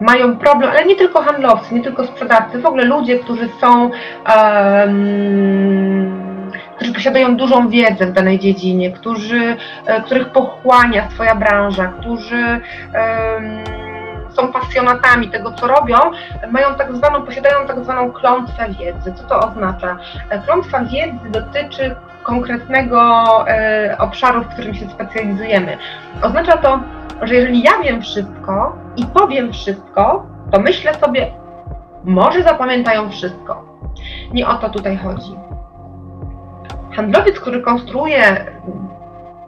[0.00, 3.90] mają problem, ale nie tylko handlowcy, nie tylko sprzedawcy, w ogóle ludzie, którzy są,
[4.36, 12.42] um, którzy posiadają dużą wiedzę w danej dziedzinie, którzy, e, których pochłania swoja branża, którzy
[12.42, 13.76] um,
[14.36, 15.96] są pasjonatami tego, co robią,
[16.50, 19.12] mają tak zwaną, posiadają tak zwaną klątwę wiedzy.
[19.12, 19.96] Co to oznacza?
[20.30, 23.00] E, klątwa wiedzy dotyczy konkretnego
[23.48, 25.78] e, obszaru, w którym się specjalizujemy.
[26.22, 26.80] Oznacza to,
[27.22, 31.30] że jeżeli ja wiem wszystko i powiem wszystko, to myślę sobie,
[32.04, 33.64] może zapamiętają wszystko.
[34.32, 35.36] Nie o to tutaj chodzi.
[36.96, 38.46] Handlowiec, który konstruuje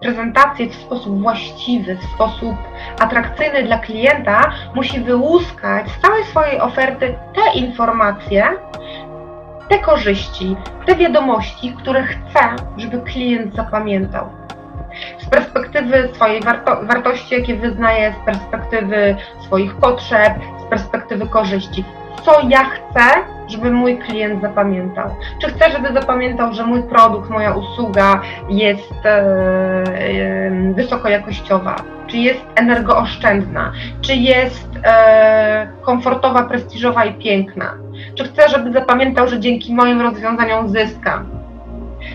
[0.01, 2.57] prezentację w sposób właściwy, w sposób
[3.01, 8.49] atrakcyjny dla klienta, musi wyłuskać z całej swojej oferty te informacje,
[9.69, 10.57] te korzyści,
[10.87, 12.41] te wiadomości, które chce,
[12.77, 14.29] żeby klient zapamiętał
[15.19, 20.33] z perspektywy swojej warto wartości, jakie wyznaję, z perspektywy swoich potrzeb,
[20.67, 21.85] z perspektywy korzyści.
[22.23, 23.05] Co ja chcę,
[23.49, 25.15] żeby mój klient zapamiętał?
[25.41, 31.77] Czy chcę, żeby zapamiętał, że mój produkt, moja usługa jest e, e, wysokojakościowa?
[32.07, 33.73] Czy jest energooszczędna?
[34.01, 37.75] Czy jest e, komfortowa, prestiżowa i piękna?
[38.15, 41.25] Czy chcę, żeby zapamiętał, że dzięki moim rozwiązaniom zyska?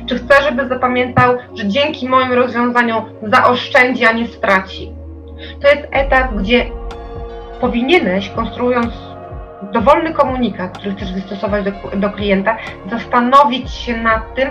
[0.06, 4.92] Czy chcę, żeby zapamiętał, że dzięki moim rozwiązaniom zaoszczędzi, a nie straci?
[5.62, 6.66] To jest etap, gdzie
[7.62, 9.13] powinieneś, konstruując
[9.72, 12.58] dowolny komunikat, który chcesz wystosować do, do klienta,
[12.92, 14.50] zastanowić się nad tym,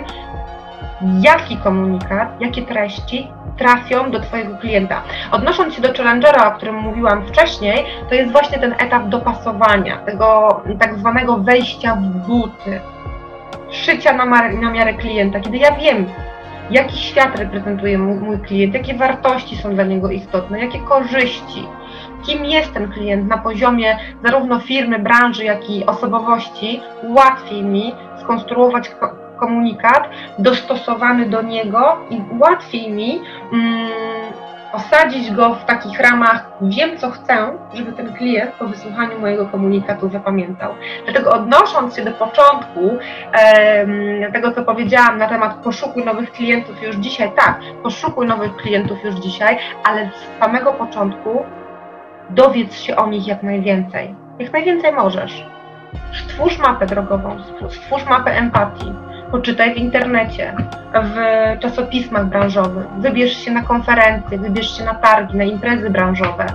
[1.21, 5.01] jaki komunikat, jakie treści trafią do Twojego klienta.
[5.31, 10.61] Odnosząc się do Challengera, o którym mówiłam wcześniej, to jest właśnie ten etap dopasowania, tego
[10.79, 12.81] tak zwanego wejścia w buty
[13.71, 16.05] szycia na, na miarę klienta, kiedy ja wiem,
[16.71, 21.67] jaki świat reprezentuje mój, mój klient, jakie wartości są dla niego istotne, jakie korzyści,
[22.25, 28.91] kim jest ten klient na poziomie zarówno firmy, branży, jak i osobowości, łatwiej mi skonstruować
[29.39, 30.09] komunikat
[30.39, 33.21] dostosowany do niego i łatwiej mi
[33.53, 33.89] mm,
[34.73, 40.09] osadzić go w takich ramach, wiem co chcę, żeby ten klient po wysłuchaniu mojego komunikatu
[40.09, 40.73] zapamiętał.
[41.03, 42.97] Dlatego odnosząc się do początku
[43.33, 49.03] e, tego, co powiedziałam na temat poszukuj nowych klientów już dzisiaj, tak, poszukuj nowych klientów
[49.03, 51.45] już dzisiaj, ale z samego początku
[52.33, 54.15] dowiedz się o nich jak najwięcej.
[54.39, 55.45] Jak najwięcej możesz.
[56.13, 57.37] Stwórz mapę drogową,
[57.69, 58.93] stwórz mapę empatii
[59.33, 60.55] poczytaj w internecie,
[60.93, 61.15] w
[61.59, 66.45] czasopismach branżowych, wybierz się na konferencje, wybierz się na targi, na imprezy branżowe.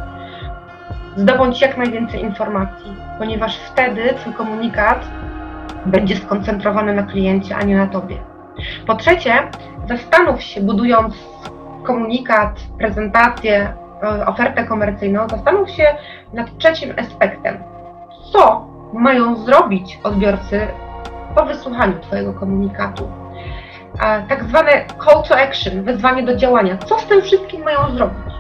[1.17, 5.05] Zdobądź jak najwięcej informacji, ponieważ wtedy Twój komunikat
[5.87, 8.17] będzie skoncentrowany na kliencie, a nie na Tobie.
[8.87, 9.33] Po trzecie,
[9.89, 11.15] zastanów się, budując
[11.85, 13.73] komunikat, prezentację,
[14.27, 15.85] ofertę komercyjną, zastanów się
[16.33, 17.59] nad trzecim aspektem.
[18.33, 20.67] Co mają zrobić odbiorcy
[21.35, 23.09] po wysłuchaniu Twojego komunikatu.
[24.29, 24.71] Tak zwane
[25.05, 26.77] call to action, wezwanie do działania.
[26.77, 28.35] Co z tym wszystkim mają zrobić?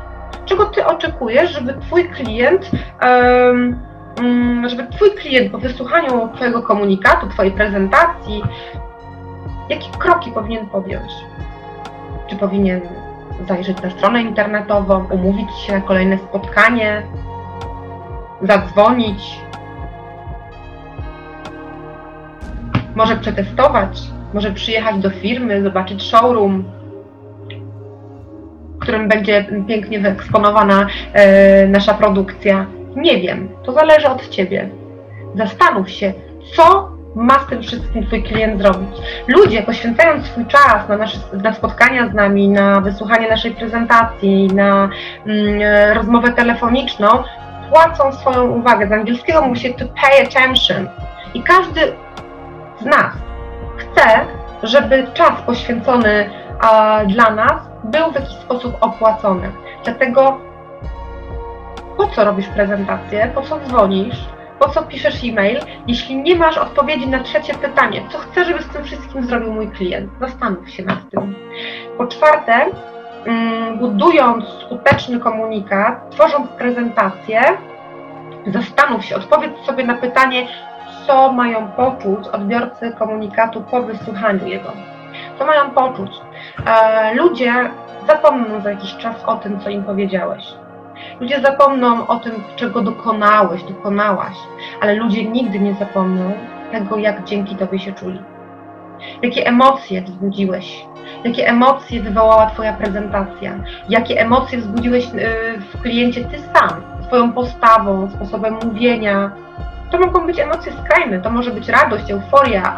[0.44, 2.70] Czego Ty oczekujesz, żeby Twój klient,
[3.02, 8.42] um, żeby Twój klient po wysłuchaniu Twojego komunikatu, Twojej prezentacji,
[9.68, 11.12] jakie kroki powinien podjąć?
[12.26, 12.80] Czy powinien
[13.48, 17.02] zajrzeć na stronę internetową, umówić się na kolejne spotkanie,
[18.42, 19.40] zadzwonić,
[22.94, 24.00] może przetestować,
[24.34, 26.64] może przyjechać do firmy, zobaczyć showroom,
[28.76, 32.66] w którym będzie pięknie wyeksponowana e, nasza produkcja.
[32.96, 34.68] Nie wiem, to zależy od Ciebie.
[35.34, 36.12] Zastanów się,
[36.56, 38.96] co ma z tym wszystkim Twój klient zrobić.
[39.28, 44.88] Ludzie poświęcając swój czas na, nasze, na spotkania z nami, na wysłuchanie naszej prezentacji, na
[45.26, 47.08] mm, rozmowę telefoniczną,
[47.70, 48.88] płacą swoją uwagę.
[48.88, 50.88] Z angielskiego mówi się to pay attention.
[51.34, 51.80] I każdy
[52.80, 53.12] z nas
[53.76, 54.26] chce,
[54.62, 59.52] żeby czas poświęcony a, dla nas był w jakiś sposób opłacony.
[59.84, 60.38] Dlatego
[61.96, 64.28] po co robisz prezentację, po co dzwonisz,
[64.58, 68.68] po co piszesz e-mail, jeśli nie masz odpowiedzi na trzecie pytanie, co chcę, żeby z
[68.68, 70.10] tym wszystkim zrobił mój klient?
[70.20, 71.34] Zastanów się nad tym.
[71.98, 72.66] Po czwarte,
[73.26, 77.42] mm, budując skuteczny komunikat, tworząc prezentację,
[78.46, 80.46] zastanów się, odpowiedz sobie na pytanie,
[81.06, 84.72] co mają poczuć odbiorcy komunikatu po wysłuchaniu jego.
[85.38, 86.10] Co mają poczuć?
[86.66, 87.70] E, ludzie
[88.06, 90.44] zapomną za jakiś czas o tym, co im powiedziałeś.
[91.20, 94.36] Ludzie zapomną o tym, czego dokonałeś, dokonałaś,
[94.80, 96.32] ale ludzie nigdy nie zapomną
[96.72, 98.18] tego, jak dzięki Tobie się czuli.
[99.22, 100.84] Jakie emocje wzbudziłeś,
[101.24, 103.54] jakie emocje wywołała Twoja prezentacja,
[103.88, 105.08] jakie emocje wzbudziłeś y,
[105.60, 109.30] w kliencie Ty sam, swoją postawą, sposobem mówienia.
[109.90, 112.76] To mogą być emocje skrajne, to może być radość, euforia,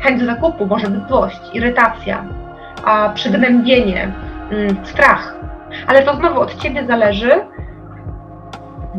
[0.00, 2.24] chęć zakupu, może być złość, irytacja,
[2.84, 4.12] a przygnębienie,
[4.50, 5.35] mm, strach.
[5.86, 7.30] Ale to znowu od Ciebie zależy,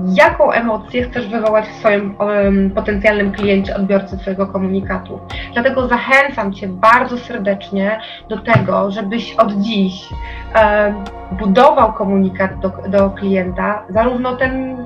[0.05, 5.19] jaką emocję chcesz wywołać w swoim um, potencjalnym kliencie, odbiorcy Twojego komunikatu.
[5.53, 7.99] Dlatego zachęcam Cię bardzo serdecznie
[8.29, 14.77] do tego, żebyś od dziś um, budował komunikat do, do klienta, zarówno ten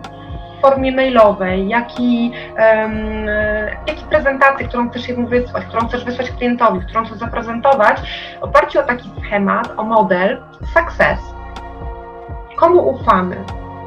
[0.57, 3.27] w formie mailowej, jak i, um,
[3.87, 7.97] jak i prezentację, którą chcesz jemu wysłać, którą chcesz wysłać klientowi, którą chcesz zaprezentować,
[8.41, 10.41] oparciu o taki schemat, o model
[10.73, 11.40] success.
[12.61, 13.35] Komu ufamy?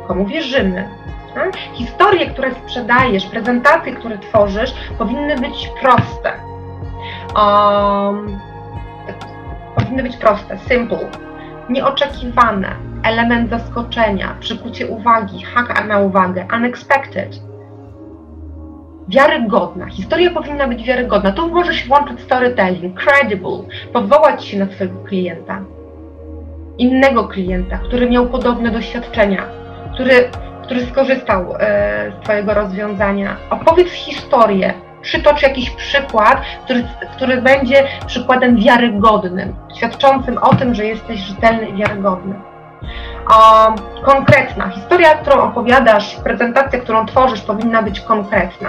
[0.08, 0.88] Komu wierzymy?
[1.34, 1.56] Tak?
[1.56, 6.32] Historie, które sprzedajesz, prezentacje, które tworzysz, powinny być proste.
[7.36, 8.40] Um,
[9.74, 10.98] powinny być proste, simple,
[11.70, 17.40] nieoczekiwane, element zaskoczenia, przykucie uwagi, hak na uwagę, unexpected.
[19.08, 19.86] Wiarygodna.
[19.86, 21.32] Historia powinna być wiarygodna.
[21.32, 23.58] Tu możesz włączyć storytelling, credible,
[23.92, 25.60] powołać się na swojego klienta.
[26.78, 29.42] Innego klienta, który miał podobne doświadczenia,
[29.94, 30.30] który
[30.64, 33.36] który skorzystał e, z Twojego rozwiązania.
[33.50, 36.84] Opowiedz historię, przytocz jakiś przykład, który,
[37.16, 42.34] który będzie przykładem wiarygodnym, świadczącym o tym, że jesteś rzetelny i wiarygodny.
[42.34, 44.68] Um, konkretna.
[44.68, 48.68] Historia, którą opowiadasz, prezentacja, którą tworzysz, powinna być konkretna.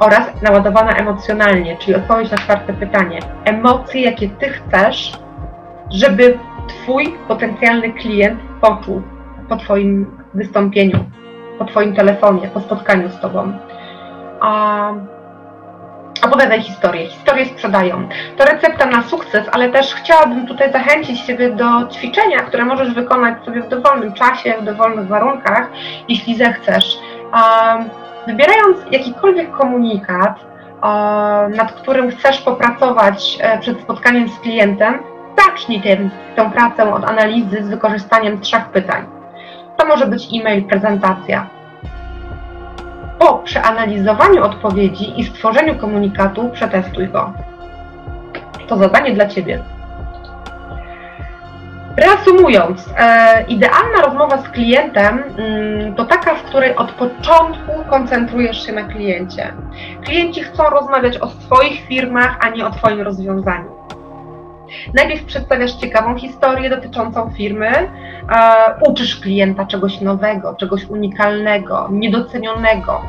[0.00, 3.18] Oraz naładowana emocjonalnie, czyli odpowiedź na czwarte pytanie.
[3.44, 5.18] Emocje, jakie Ty chcesz,
[5.90, 6.38] żeby
[6.68, 9.02] Twój potencjalny klient poczuł
[9.48, 11.04] po Twoim wystąpieniu,
[11.58, 13.52] po Twoim telefonie, po spotkaniu z Tobą.
[14.40, 14.92] A,
[16.22, 17.06] opowiadaj historię.
[17.06, 18.08] Historie sprzedają.
[18.36, 23.44] To recepta na sukces, ale też chciałabym tutaj zachęcić Ciebie do ćwiczenia, które możesz wykonać
[23.44, 25.70] sobie w dowolnym czasie, w dowolnych warunkach,
[26.08, 26.98] jeśli zechcesz.
[28.26, 30.48] Wybierając jakikolwiek komunikat,
[31.56, 34.98] nad którym chcesz popracować e, przed spotkaniem z klientem,
[35.44, 35.82] zacznij
[36.36, 39.06] tę, pracę od analizy z wykorzystaniem trzech pytań.
[39.76, 41.46] To może być e-mail, prezentacja.
[43.18, 47.32] Po przeanalizowaniu odpowiedzi i stworzeniu komunikatu przetestuj go.
[48.66, 49.62] To zadanie dla Ciebie.
[51.96, 58.72] Reasumując, e, idealna rozmowa z klientem mm, to taka, w której od początku koncentrujesz się
[58.72, 59.52] na kliencie.
[60.04, 63.78] Klienci chcą rozmawiać o swoich firmach, a nie o Twoim rozwiązaniu.
[64.94, 67.70] Najpierw przedstawiasz ciekawą historię dotyczącą firmy,
[68.86, 73.02] uczysz klienta czegoś nowego, czegoś unikalnego, niedocenionego.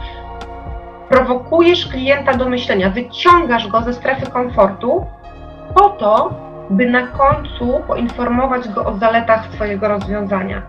[1.10, 5.06] Prowokujesz klienta do myślenia, wyciągasz go ze strefy komfortu
[5.76, 6.34] po to,
[6.70, 10.62] by na końcu poinformować go o zaletach swojego rozwiązania.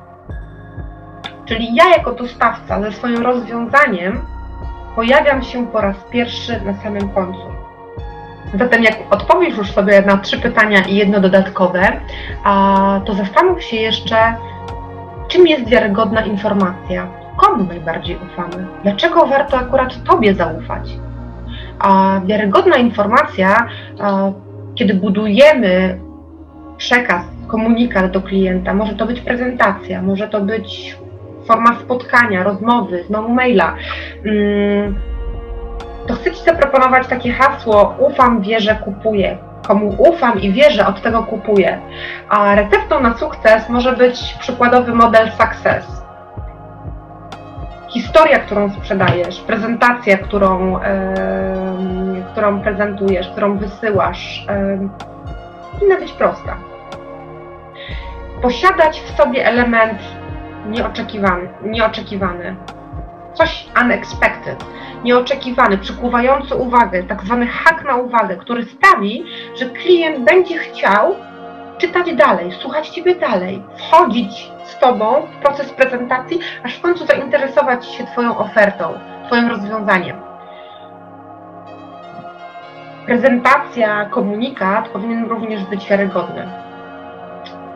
[1.45, 4.21] Czyli ja jako dostawca ze swoim rozwiązaniem
[4.97, 7.60] pojawiam się po raz pierwszy na samym końcu.
[8.55, 12.01] Zatem jak odpowiesz już sobie na trzy pytania i jedno dodatkowe,
[13.05, 14.17] to zastanów się jeszcze,
[15.29, 20.91] czym jest wiarygodna informacja, komu najbardziej ufamy, dlaczego warto akurat Tobie zaufać.
[21.79, 23.69] A wiarygodna informacja,
[24.75, 26.01] kiedy budujemy
[26.77, 30.97] przekaz, komunikat do klienta, może to być prezentacja, może to być
[31.47, 33.75] forma spotkania, rozmowy, znowu maila.
[34.25, 34.95] Mm,
[36.11, 39.39] to chcę Ci zaproponować takie hasło ufam, wierzę, kupuję.
[39.67, 41.81] Komu ufam i wierzę, od tego kupuję.
[42.29, 46.03] A receptą na sukces może być przykładowy model success.
[47.89, 50.81] Historia, którą sprzedajesz, prezentacja, którą,
[52.33, 54.91] którą prezentujesz, którą wysyłasz, em,
[55.73, 56.57] powinna być prosta.
[58.43, 59.99] Posiadać w sobie element
[60.67, 62.57] nieoczekiwany, nieoczekiwany.
[63.35, 64.65] Coś unexpected,
[65.05, 69.25] nieoczekiwany, przykuwający uwagę, tak zwany hak na uwagę, który sprawi,
[69.57, 71.15] że klient będzie chciał
[71.79, 77.87] czytać dalej, słuchać Ciebie dalej, wchodzić z Tobą w proces prezentacji, aż w końcu zainteresować
[77.87, 78.93] się Twoją ofertą,
[79.27, 80.17] Twoim rozwiązaniem.
[83.07, 86.49] Prezentacja, komunikat powinien również być wiarygodny.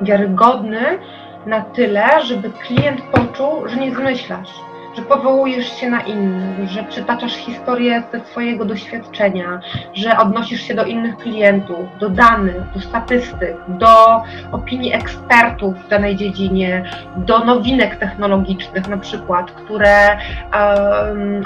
[0.02, 0.98] Wiarygodny
[1.46, 4.50] na tyle, żeby klient poczuł, że nie zmyślasz,
[4.96, 9.60] że powołujesz się na innych, że przytaczasz historię ze swojego doświadczenia,
[9.94, 14.22] że odnosisz się do innych klientów, do danych, do statystyk, do
[14.52, 16.84] opinii ekspertów w danej dziedzinie,
[17.16, 20.18] do nowinek technologicznych na przykład, które,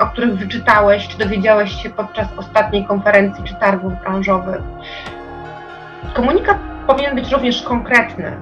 [0.01, 4.61] o których wyczytałeś czy dowiedziałeś się podczas ostatniej konferencji czy targów branżowych.
[6.15, 8.33] Komunikat powinien być również konkretny.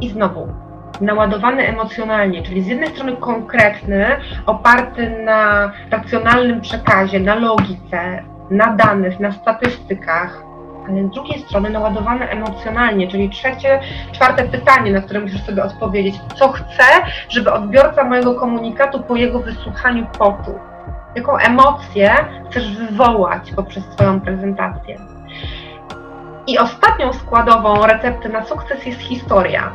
[0.00, 0.48] I znowu,
[1.00, 4.06] naładowany emocjonalnie, czyli z jednej strony konkretny,
[4.46, 10.42] oparty na racjonalnym przekazie, na logice, na danych, na statystykach,
[10.88, 13.80] ale z drugiej strony naładowany emocjonalnie, czyli trzecie,
[14.12, 16.84] czwarte pytanie, na które musisz sobie odpowiedzieć, co chcę,
[17.28, 20.58] żeby odbiorca mojego komunikatu po jego wysłuchaniu poczuł.
[21.14, 22.14] Jaką emocję
[22.50, 24.96] chcesz wywołać poprzez swoją prezentację.
[26.46, 29.72] I ostatnią składową recepty na sukces jest historia.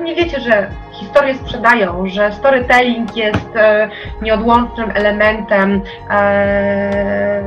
[0.00, 3.88] Pewnie wiecie, że historie sprzedają, że storytelling jest e,
[4.22, 7.42] nieodłącznym elementem e,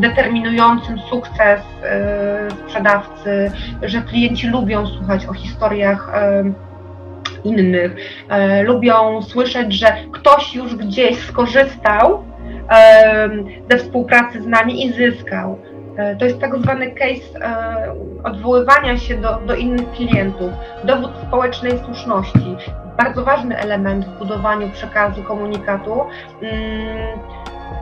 [0.00, 3.52] determinującym sukces e, sprzedawcy,
[3.82, 6.12] że klienci lubią słuchać o historiach
[7.44, 7.96] innych,
[8.64, 12.24] lubią słyszeć, że ktoś już gdzieś skorzystał
[13.70, 15.58] ze współpracy z nami i zyskał.
[15.96, 20.52] E, To jest tak zwany case e, odwoływania się do, do innych klientów,
[20.84, 22.56] dowód społecznej słuszności.
[22.98, 26.00] Bardzo ważny element w budowaniu przekazu komunikatu,
[26.42, 27.18] mm,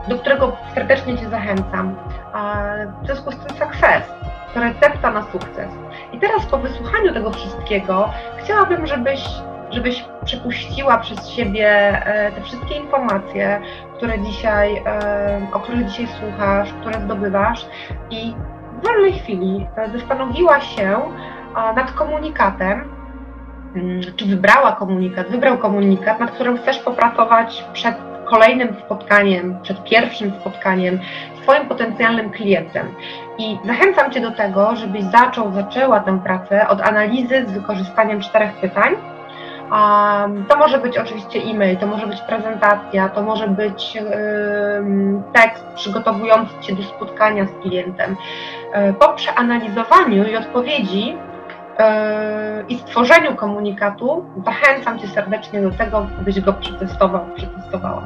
[0.07, 1.95] do którego serdecznie Cię zachęcam.
[2.33, 2.63] A
[3.03, 4.03] W związku z tym success
[4.53, 5.69] to recepta na sukces.
[6.13, 9.23] I teraz po wysłuchaniu tego wszystkiego chciałabym, żebyś,
[9.73, 11.67] żebyś przepuściła przez siebie
[12.05, 13.61] e, te wszystkie informacje,
[13.97, 17.65] które dzisiaj, e, o których dzisiaj słuchasz, które zdobywasz
[18.09, 18.33] i
[18.79, 21.01] w wolnej chwili e, zastanowiła się
[21.75, 22.83] nad komunikatem,
[23.75, 27.95] mm, czy wybrała komunikat, wybrał komunikat, nad którym chcesz popracować przed
[28.25, 30.99] kolejnym spotkaniem, przed pierwszym spotkaniem
[31.37, 32.87] z Twoim potencjalnym klientem.
[33.37, 38.53] I zachęcam Cię do tego, żebyś zaczął, zaczęła tę pracę od analizy z wykorzystaniem czterech
[38.53, 39.12] pytań.
[40.49, 43.97] To może być oczywiście e-mail, to może być prezentacja, to może być
[45.33, 48.15] tekst przygotowujący Cię do spotkania z klientem.
[48.73, 51.17] E, Po przeanalizowaniu i odpowiedzi
[51.79, 58.03] e, i stworzeniu komunikatu zachęcam Cię serdecznie do tego, byś go przetestował, przetestowała.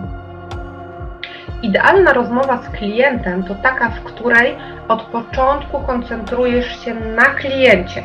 [1.62, 8.04] Idealna rozmowa z klientem to taka, w której od początku koncentrujesz się na kliencie.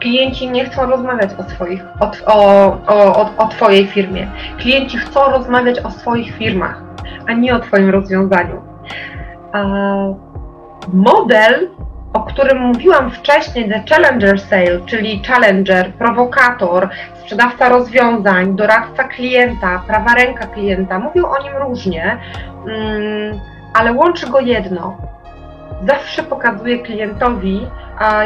[0.00, 4.30] Klienci nie chcą rozmawiać o, swoich, o, o, o, o Twojej firmie.
[4.58, 6.82] Klienci chcą rozmawiać o swoich firmach,
[7.26, 8.62] a nie o Twoim rozwiązaniu.
[10.92, 11.68] Model,
[12.12, 16.88] o którym mówiłam wcześniej, The Challenger Sale, czyli challenger, prowokator,
[17.20, 22.18] sprzedawca rozwiązań, doradca klienta, prawa ręka klienta, mówią o nim różnie,
[22.66, 23.40] mm,
[23.74, 24.96] ale łączy go jedno.
[25.86, 27.66] Zawsze pokazuje klientowi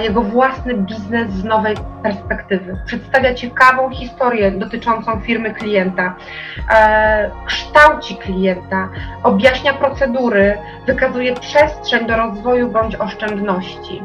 [0.02, 2.76] jego własny biznes z nowej perspektywy.
[2.86, 6.14] Przedstawia ciekawą historię dotyczącą firmy klienta,
[6.70, 8.88] e, kształci klienta,
[9.22, 14.02] objaśnia procedury, wykazuje przestrzeń do rozwoju bądź oszczędności.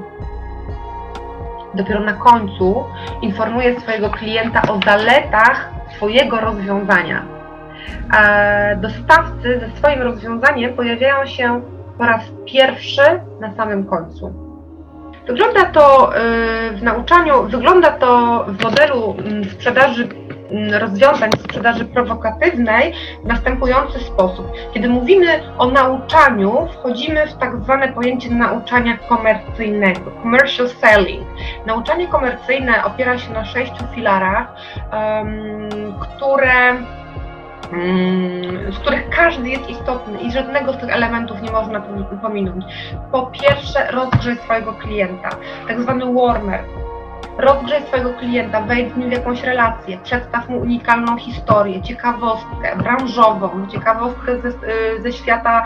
[1.74, 2.84] Dopiero na końcu
[3.22, 7.26] informuje swojego klienta o zaletach swojego rozwiązania.
[8.18, 11.62] E, Dostawcy ze swoim rozwiązaniem pojawiają się
[11.98, 13.02] po raz pierwszy
[13.40, 14.48] na samym końcu.
[15.28, 16.20] Wygląda to y,
[16.72, 20.10] w nauczaniu, wygląda to w modelu mm, sprzedaży
[20.52, 22.94] mm, rozwiązań sprzedaży prowokatywnej
[23.24, 24.52] w następujący sposób.
[24.74, 31.28] Kiedy mówimy o nauczaniu, wchodzimy w tak zwane pojęcie nauczania komercyjnego, commercial selling.
[31.66, 34.56] Nauczanie komercyjne opiera się na sześciu filarach,
[36.02, 36.74] które
[38.72, 42.66] z których każdy jest istotny i żadnego z tych elementów nie można pomi- pominąć.
[43.12, 45.30] Po pierwsze, rozgrzej swojego klienta,
[45.68, 46.60] tak zwany warmer.
[47.38, 53.68] rozgrzej swojego klienta, wejdź z nim w jakąś relację, przedstaw mu unikalną historię, ciekawostkę branżową,
[53.68, 55.66] ciekawostkę ze, y, ze świata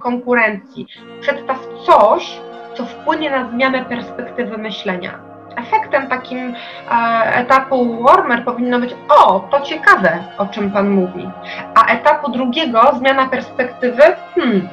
[0.00, 0.86] konkurencji.
[1.20, 2.40] Przedstaw coś,
[2.74, 5.33] co wpłynie na zmianę perspektywy myślenia.
[5.56, 6.54] Efektem takim
[6.90, 6.94] e,
[7.34, 11.30] etapu warmer powinno być, o, to ciekawe, o czym Pan mówi.
[11.74, 14.02] A etapu drugiego, zmiana perspektywy,
[14.34, 14.68] hmm,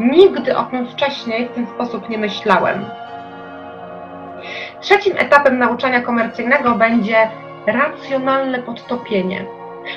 [0.00, 2.84] nigdy o tym wcześniej w ten sposób nie myślałem.
[4.80, 7.28] Trzecim etapem nauczania komercyjnego będzie
[7.66, 9.44] racjonalne podtopienie.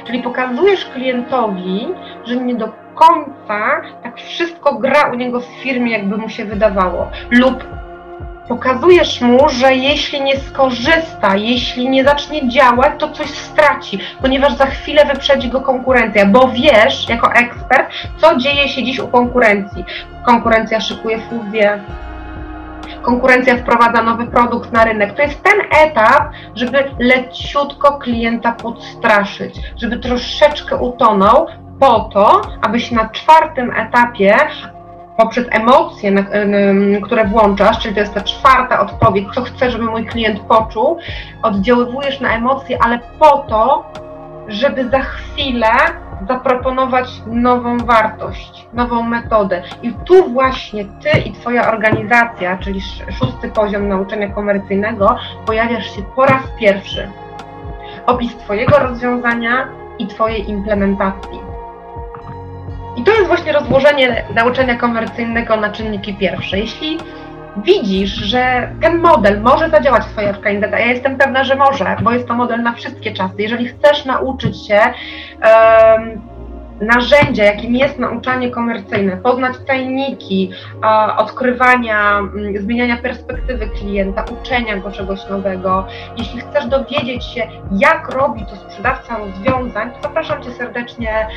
[0.03, 1.87] Czyli pokazujesz klientowi,
[2.25, 7.07] że nie do końca tak wszystko gra u niego w firmie, jakby mu się wydawało.
[7.29, 7.63] Lub
[8.49, 14.65] pokazujesz mu, że jeśli nie skorzysta, jeśli nie zacznie działać, to coś straci, ponieważ za
[14.65, 19.85] chwilę wyprzedzi go konkurencja, bo wiesz jako ekspert, co dzieje się dziś u konkurencji.
[20.25, 21.83] Konkurencja szykuje fuzję,
[23.01, 25.13] konkurencja wprowadza nowy produkt na rynek.
[25.13, 26.23] To jest ten etap,
[26.55, 31.47] żeby leciutko klienta podstraszyć, żeby troszeczkę utonął
[31.79, 34.37] po to, abyś na czwartym etapie
[35.19, 36.11] poprzez emocje,
[37.03, 40.97] które włączasz, czyli to jest ta czwarta odpowiedź, co chcę, żeby mój klient poczuł,
[41.43, 43.91] oddziaływujesz na emocje, ale po to,
[44.47, 45.67] żeby za chwilę
[46.27, 49.61] zaproponować nową wartość, nową metodę.
[49.83, 52.81] I tu właśnie Ty i Twoja organizacja, czyli
[53.19, 57.07] szósty poziom nauczania komercyjnego, pojawiasz się po raz pierwszy.
[58.05, 59.67] Opis Twojego rozwiązania
[59.99, 61.48] i Twojej implementacji.
[62.99, 66.59] I to jest właśnie rozłożenie nauczania komercyjnego na czynniki pierwsze.
[66.59, 66.97] Jeśli
[67.57, 72.11] widzisz, że ten model może zadziałać w Twojej organizacji, ja jestem pewna, że może, bo
[72.11, 73.33] jest to model na wszystkie czasy.
[73.37, 74.79] Jeżeli chcesz nauczyć się
[76.81, 80.51] narzędzia, jakim jest nauczanie komercyjne, poznać tajniki
[81.17, 85.87] odkrywania, mm, zmieniania perspektywy klienta, uczenia go czegoś nowego.
[86.17, 91.27] Jeśli chcesz dowiedzieć się, jak robi to sprzedawca rozwiązań, to zapraszam Cię serdecznie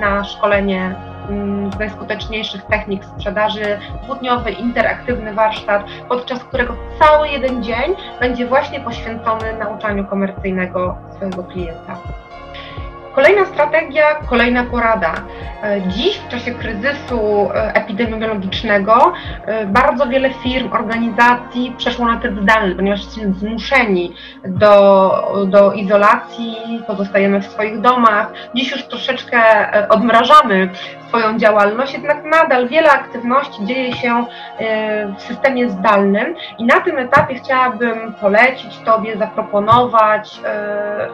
[0.00, 0.94] na szkolenie
[1.30, 8.80] mm, z najskuteczniejszych technik sprzedaży, dwudniowy, interaktywny warsztat, podczas którego cały jeden dzień będzie właśnie
[8.80, 11.98] poświęcony nauczaniu komercyjnego swojego klienta.
[13.14, 15.14] Kolejna strategia, kolejna porada.
[15.62, 19.12] E, dziś w czasie kryzysu e, epidemiologicznego
[19.46, 26.82] e, bardzo wiele firm, organizacji przeszło na tryb zdalny, ponieważ jesteśmy zmuszeni do, do izolacji,
[26.86, 28.32] pozostajemy w swoich domach.
[28.54, 29.40] Dziś już troszeczkę
[29.88, 30.68] odmrażamy
[31.08, 34.24] swoją działalność, jednak nadal wiele aktywności dzieje się
[35.18, 40.40] w systemie zdalnym i na tym etapie chciałabym polecić Tobie, zaproponować,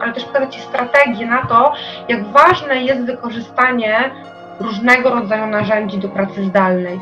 [0.01, 1.73] ale też pokazać Ci strategię na to,
[2.09, 4.11] jak ważne jest wykorzystanie
[4.59, 6.99] różnego rodzaju narzędzi do pracy zdalnej.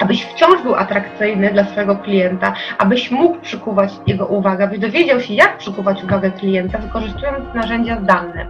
[0.00, 5.34] Abyś wciąż był atrakcyjny dla swojego klienta, abyś mógł przykuwać jego uwagę, abyś dowiedział się,
[5.34, 8.46] jak przykuwać uwagę klienta, wykorzystując narzędzia zdalne.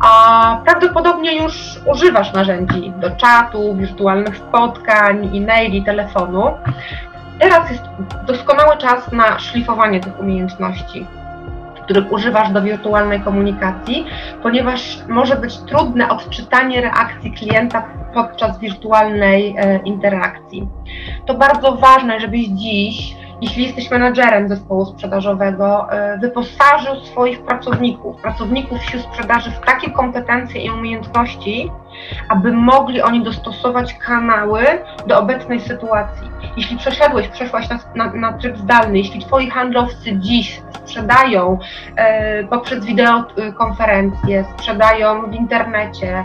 [0.00, 6.50] A prawdopodobnie już używasz narzędzi do czatu, wirtualnych spotkań, e-maili, telefonu.
[7.38, 7.82] Teraz jest
[8.26, 11.06] doskonały czas na szlifowanie tych umiejętności
[11.84, 14.06] których używasz do wirtualnej komunikacji,
[14.42, 17.82] ponieważ może być trudne odczytanie reakcji klienta
[18.14, 20.68] podczas wirtualnej e, interakcji.
[21.26, 28.84] To bardzo ważne, żebyś dziś jeśli jesteś menadżerem zespołu sprzedażowego, e, wyposażył swoich pracowników, pracowników
[28.84, 31.70] sił sprzedaży w takie kompetencje i umiejętności,
[32.28, 34.64] aby mogli oni dostosować kanały
[35.06, 36.30] do obecnej sytuacji.
[36.56, 41.58] Jeśli przeszedłeś, przeszłaś na, na, na tryb zdalny, jeśli twoi handlowcy dziś sprzedają
[41.96, 46.24] e, poprzez wideokonferencje, sprzedają w internecie, e,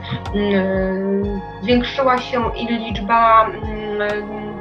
[1.61, 4.57] zwiększyła się liczba mm,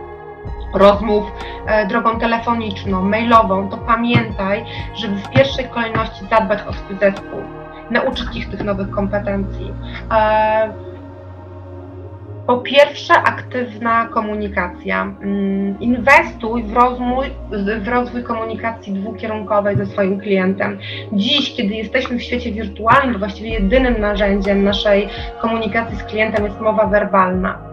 [0.75, 1.25] rozmów
[1.67, 4.64] e, drogą telefoniczną, mailową, to pamiętaj,
[4.95, 7.41] żeby w pierwszej kolejności zadbać o swój zespół,
[7.91, 9.73] nauczyć ich tych nowych kompetencji.
[10.12, 10.73] E,
[12.47, 15.03] po pierwsze, aktywna komunikacja.
[15.03, 17.26] Mm, inwestuj w rozwój,
[17.80, 20.78] w rozwój komunikacji dwukierunkowej ze swoim klientem.
[21.12, 25.09] Dziś, kiedy jesteśmy w świecie wirtualnym, to właściwie jedynym narzędziem naszej
[25.40, 27.66] komunikacji z klientem jest mowa werbalna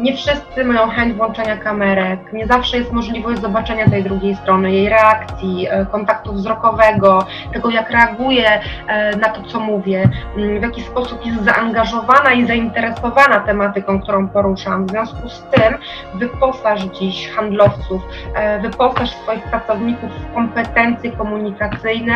[0.00, 4.88] nie wszyscy mają chęć włączenia kamerek, nie zawsze jest możliwość zobaczenia tej drugiej strony, jej
[4.88, 10.82] reakcji, e, kontaktu wzrokowego, tego jak reaguje e, na to, co mówię, mm, w jaki
[10.82, 14.86] sposób jest zaangażowana i zainteresowana tematyką, którą poruszam.
[14.86, 15.74] W związku z tym
[16.14, 18.02] wyposaż dziś handlowców,
[18.34, 22.14] e, wyposaż swoich pracowników w kompetencje komunikacyjne,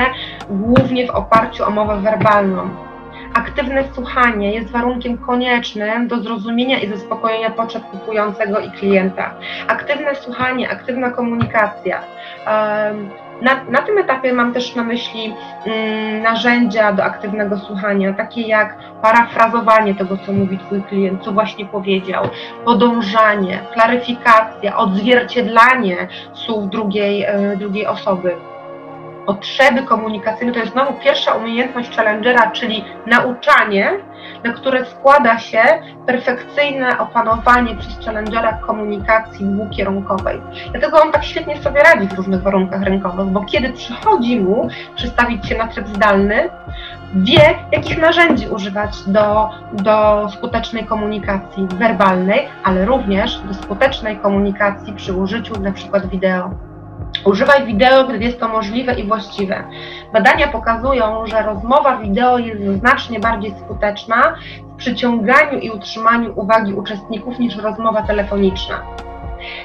[0.50, 2.93] głównie w oparciu o mowę werbalną
[3.34, 9.34] Aktywne słuchanie jest warunkiem koniecznym do zrozumienia i zaspokojenia potrzeb kupującego i klienta.
[9.68, 12.00] Aktywne słuchanie, aktywna komunikacja.
[13.42, 15.34] Na, na tym etapie mam też na myśli
[15.66, 21.66] mm, narzędzia do aktywnego słuchania, takie jak parafrazowanie tego, co mówi Twój klient, co właśnie
[21.66, 22.24] powiedział,
[22.64, 28.36] podążanie, klaryfikacja, odzwierciedlanie słów drugiej, e, drugiej osoby.
[29.26, 33.90] Potrzeby komunikacyjne to jest znowu pierwsza umiejętność challengera, czyli nauczanie,
[34.44, 35.62] na które składa się
[36.06, 40.40] perfekcyjne opanowanie przez challengera komunikacji dwukierunkowej.
[40.70, 45.48] Dlatego on tak świetnie sobie radzi w różnych warunkach rynkowych, bo kiedy przychodzi mu przestawić
[45.48, 46.50] się na tryb zdalny,
[47.14, 55.12] wie, jakich narzędzi używać do, do skutecznej komunikacji werbalnej, ale również do skutecznej komunikacji przy
[55.12, 56.73] użyciu przykład wideo.
[57.24, 59.64] Używaj wideo, gdy jest to możliwe i właściwe.
[60.12, 64.34] Badania pokazują, że rozmowa wideo jest znacznie bardziej skuteczna
[64.72, 68.82] w przyciąganiu i utrzymaniu uwagi uczestników niż rozmowa telefoniczna.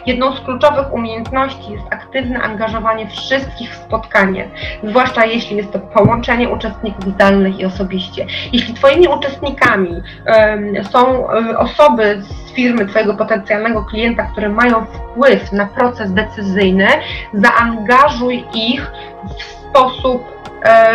[0.05, 4.49] Jedną z kluczowych umiejętności jest aktywne angażowanie wszystkich w spotkanie,
[4.84, 8.25] zwłaszcza jeśli jest to połączenie uczestników zdalnych i osobiście.
[8.53, 15.51] Jeśli Twoimi uczestnikami em, są e, osoby z firmy Twojego potencjalnego klienta, które mają wpływ
[15.51, 16.88] na proces decyzyjny,
[17.34, 18.91] zaangażuj ich
[19.38, 20.39] w sposób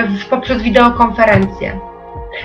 [0.09, 1.94] w, poprzez wideokonferencję.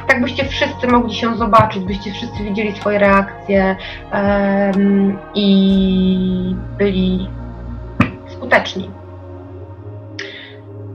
[0.08, 3.76] Tak byście wszyscy mogli się zobaczyć, byście wszyscy widzieli swoje reakcje
[4.12, 7.30] em, i byli
[8.28, 8.99] skuteczni.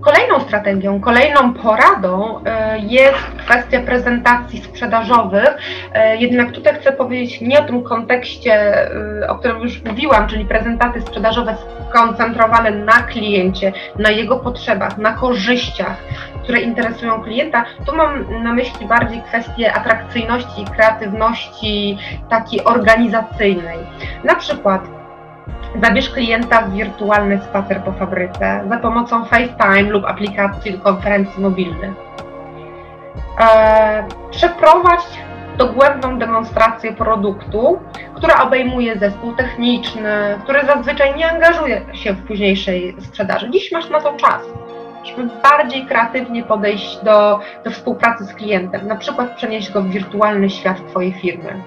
[0.04, 5.56] Kolejną strategią, kolejną poradą e, jest kwestia prezentacji sprzedażowych.
[5.94, 8.54] E, Jednak tutaj chcę powiedzieć nie o tym kontekście,
[9.22, 11.56] e, o którym już mówiłam, czyli prezentacje sprzedażowe
[11.90, 15.96] skoncentrowane na kliencie, na jego potrzebach, na korzyściach,
[16.42, 17.64] które interesują klienta.
[17.86, 21.98] Tu mam na myśli bardziej kwestię atrakcyjności i kreatywności
[22.30, 23.78] takiej organizacyjnej.
[24.24, 25.03] Na przykład
[25.82, 31.92] Zabierz klienta w wirtualny spacer po fabryce za pomocą FaceTime lub aplikacji do konferencji mobilnych.
[33.38, 35.04] Eee, przeprowadź
[35.58, 37.80] dogłębną demonstrację produktu,
[38.14, 43.50] która obejmuje zespół techniczny, który zazwyczaj nie angażuje się w późniejszej sprzedaży.
[43.50, 44.42] Dziś masz na to czas,
[45.04, 50.50] żeby bardziej kreatywnie podejść do, do współpracy z klientem, na przykład przenieść go w wirtualny
[50.50, 51.62] świat Twojej firmy.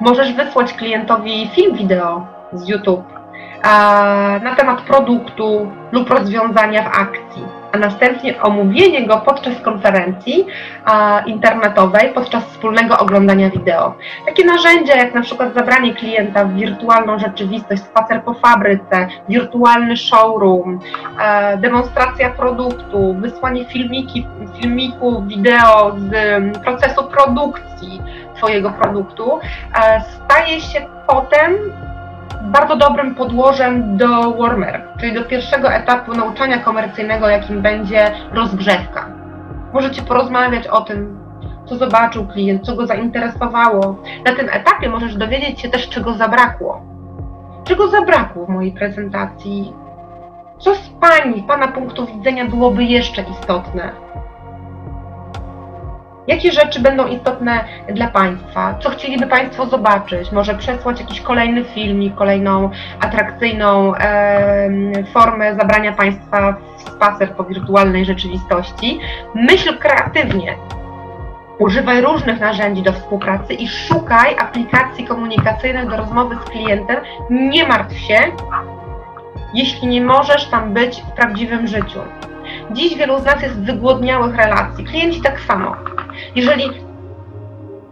[0.00, 3.16] Możesz wysłać klientowi film wideo z YouTube
[4.42, 10.46] na temat produktu lub rozwiązania w akcji, a następnie omówienie go podczas konferencji
[11.26, 13.94] internetowej, podczas wspólnego oglądania wideo.
[14.26, 20.80] Takie narzędzia jak na przykład zabranie klienta w wirtualną rzeczywistość, spacer po fabryce, wirtualny showroom,
[21.58, 24.26] demonstracja produktu, wysłanie filmiki,
[24.60, 28.02] filmiku, wideo z mm, procesu produkcji
[28.34, 29.38] Twojego produktu,
[30.24, 31.54] staje się potem
[32.42, 39.06] bardzo dobrym podłożem do warmer, czyli do pierwszego etapu nauczania komercyjnego, jakim będzie rozgrzewka.
[39.72, 41.18] Możecie porozmawiać o tym,
[41.66, 43.96] co zobaczył klient, co go zainteresowało.
[44.24, 46.80] Na tym etapie możesz dowiedzieć się też, czego zabrakło.
[47.64, 49.72] Czego zabrakło w mojej prezentacji?
[50.58, 53.92] Co z Pani, Pana punktu widzenia byłoby jeszcze istotne?
[56.26, 58.78] Jakie rzeczy będą istotne dla Państwa?
[58.80, 60.32] Co chcieliby Państwo zobaczyć?
[60.32, 62.70] Może przesłać jakiś kolejny filmik, kolejną
[63.00, 69.00] atrakcyjną em, formę zabrania Państwa w spacer po wirtualnej rzeczywistości.
[69.34, 70.56] Myśl kreatywnie.
[71.58, 76.96] Używaj różnych narzędzi do współpracy i szukaj aplikacji komunikacyjnych do rozmowy z klientem.
[77.30, 78.18] Nie martw się,
[79.54, 82.00] jeśli nie możesz tam być w prawdziwym życiu.
[82.72, 84.84] Dziś wielu z nas jest wygłodniałych relacji.
[84.84, 85.76] Klienci tak samo.
[86.34, 86.64] Jeżeli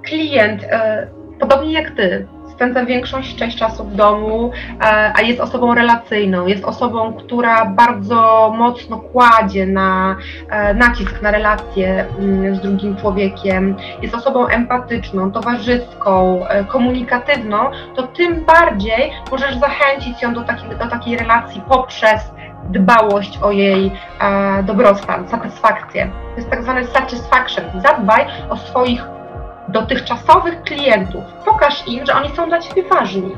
[0.02, 1.08] klient, e,
[1.40, 4.50] podobnie jak ty, spędza większość część czasu w domu,
[4.80, 10.16] e, a jest osobą relacyjną, jest osobą, która bardzo mocno kładzie na
[10.50, 17.58] e, nacisk na relacje mm, z drugim człowiekiem, jest osobą empatyczną, towarzyską, e, komunikatywną,
[17.96, 22.20] to tym bardziej możesz zachęcić ją do takiej, do takiej relacji poprzez
[22.68, 26.10] dbałość o jej e, dobrostan, satysfakcję.
[26.30, 27.64] To jest tak zwany satisfaction.
[27.82, 29.04] Zadbaj o swoich
[29.68, 31.24] dotychczasowych klientów.
[31.44, 33.36] Pokaż im, że oni są dla Ciebie ważni,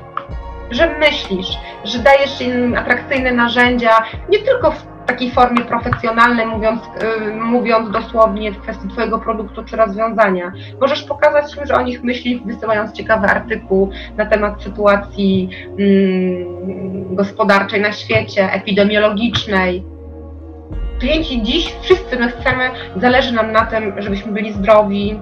[0.70, 7.34] że myślisz, że dajesz im atrakcyjne narzędzia, nie tylko w takiej formie profesjonalnej, mówiąc, y,
[7.34, 10.52] mówiąc dosłownie w kwestii Twojego produktu czy rozwiązania.
[10.80, 17.80] Możesz pokazać im, że o nich myślisz, wysyłając ciekawy artykuł na temat sytuacji mm, gospodarczej
[17.80, 19.84] na świecie, epidemiologicznej.
[21.00, 25.20] klienci dziś, wszyscy my chcemy, zależy nam na tym, żebyśmy byli zdrowi,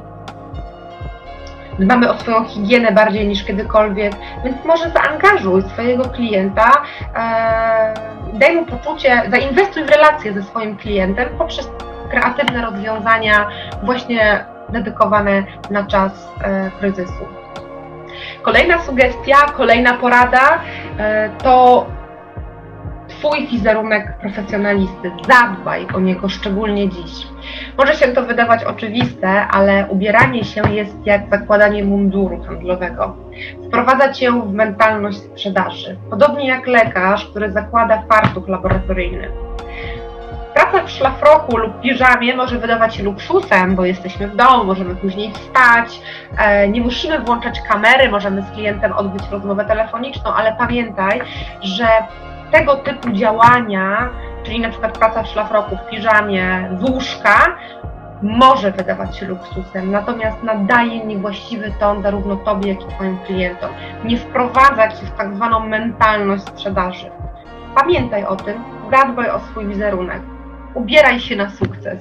[1.78, 4.12] dbamy o swoją higienę bardziej niż kiedykolwiek,
[4.44, 6.82] więc może zaangażuj swojego klienta,
[7.16, 7.94] e,
[8.32, 11.70] daj mu poczucie, zainwestuj w relacje ze swoim klientem poprzez
[12.10, 13.48] kreatywne rozwiązania
[13.82, 17.24] właśnie dedykowane na czas e, kryzysu.
[18.42, 20.58] Kolejna sugestia, kolejna porada
[20.98, 21.86] e, to
[23.08, 25.12] Twój wizerunek profesjonalisty.
[25.28, 27.26] Zadbaj o niego szczególnie dziś.
[27.78, 33.16] Może się to wydawać oczywiste, ale ubieranie się jest jak zakładanie munduru handlowego.
[33.66, 35.96] Wprowadza cię w mentalność sprzedaży.
[36.10, 39.28] Podobnie jak lekarz, który zakłada fartuch laboratoryjny.
[40.54, 45.32] Praca w szlafroku lub piżamie może wydawać się luksusem, bo jesteśmy w domu, możemy później
[45.32, 46.00] wstać,
[46.38, 51.20] e, nie musimy włączać kamery, możemy z klientem odbyć rozmowę telefoniczną, ale pamiętaj,
[51.62, 51.88] że
[52.54, 54.08] tego typu działania,
[54.42, 57.56] czyli na przykład praca w szlafroku, w piżamie, z łóżka,
[58.22, 63.70] może wydawać się luksusem, natomiast nadaje niewłaściwy ton zarówno Tobie, jak i Twoim klientom.
[64.04, 67.10] Nie wprowadza Cię w tak zwaną mentalność sprzedaży.
[67.74, 70.20] Pamiętaj o tym, zadbaj o swój wizerunek.
[70.74, 71.98] Ubieraj się na sukces.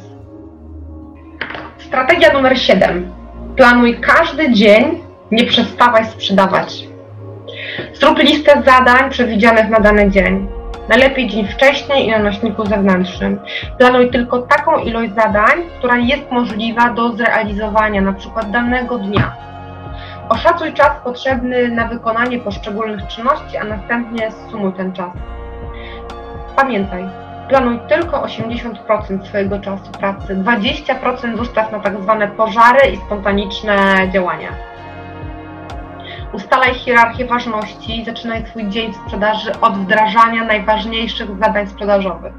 [1.77, 3.13] Strategia numer 7.
[3.55, 6.92] Planuj każdy dzień, nie przestawaj sprzedawać.
[7.93, 10.47] Zrób listę zadań przewidzianych na dany dzień.
[10.89, 13.39] Najlepiej dzień wcześniej i na nośniku zewnętrznym.
[13.77, 19.35] Planuj tylko taką ilość zadań, która jest możliwa do zrealizowania, przykład danego dnia.
[20.29, 25.11] Oszacuj czas potrzebny na wykonanie poszczególnych czynności, a następnie sumuj ten czas.
[26.55, 27.05] Pamiętaj,
[27.49, 33.75] planuj tylko 80% swojego czasu pracy, 20% zostaw na tak zwane pożary i spontaniczne
[34.13, 34.72] działania.
[36.33, 42.33] Ustalaj hierarchię ważności i zaczynaj swój dzień w sprzedaży od wdrażania najważniejszych zadań sprzedażowych.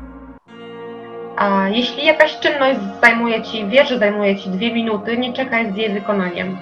[1.37, 5.77] A jeśli jakaś czynność zajmuje Ci, wiesz, że zajmuje Ci dwie minuty, nie czekaj z
[5.77, 6.59] jej wykonaniem.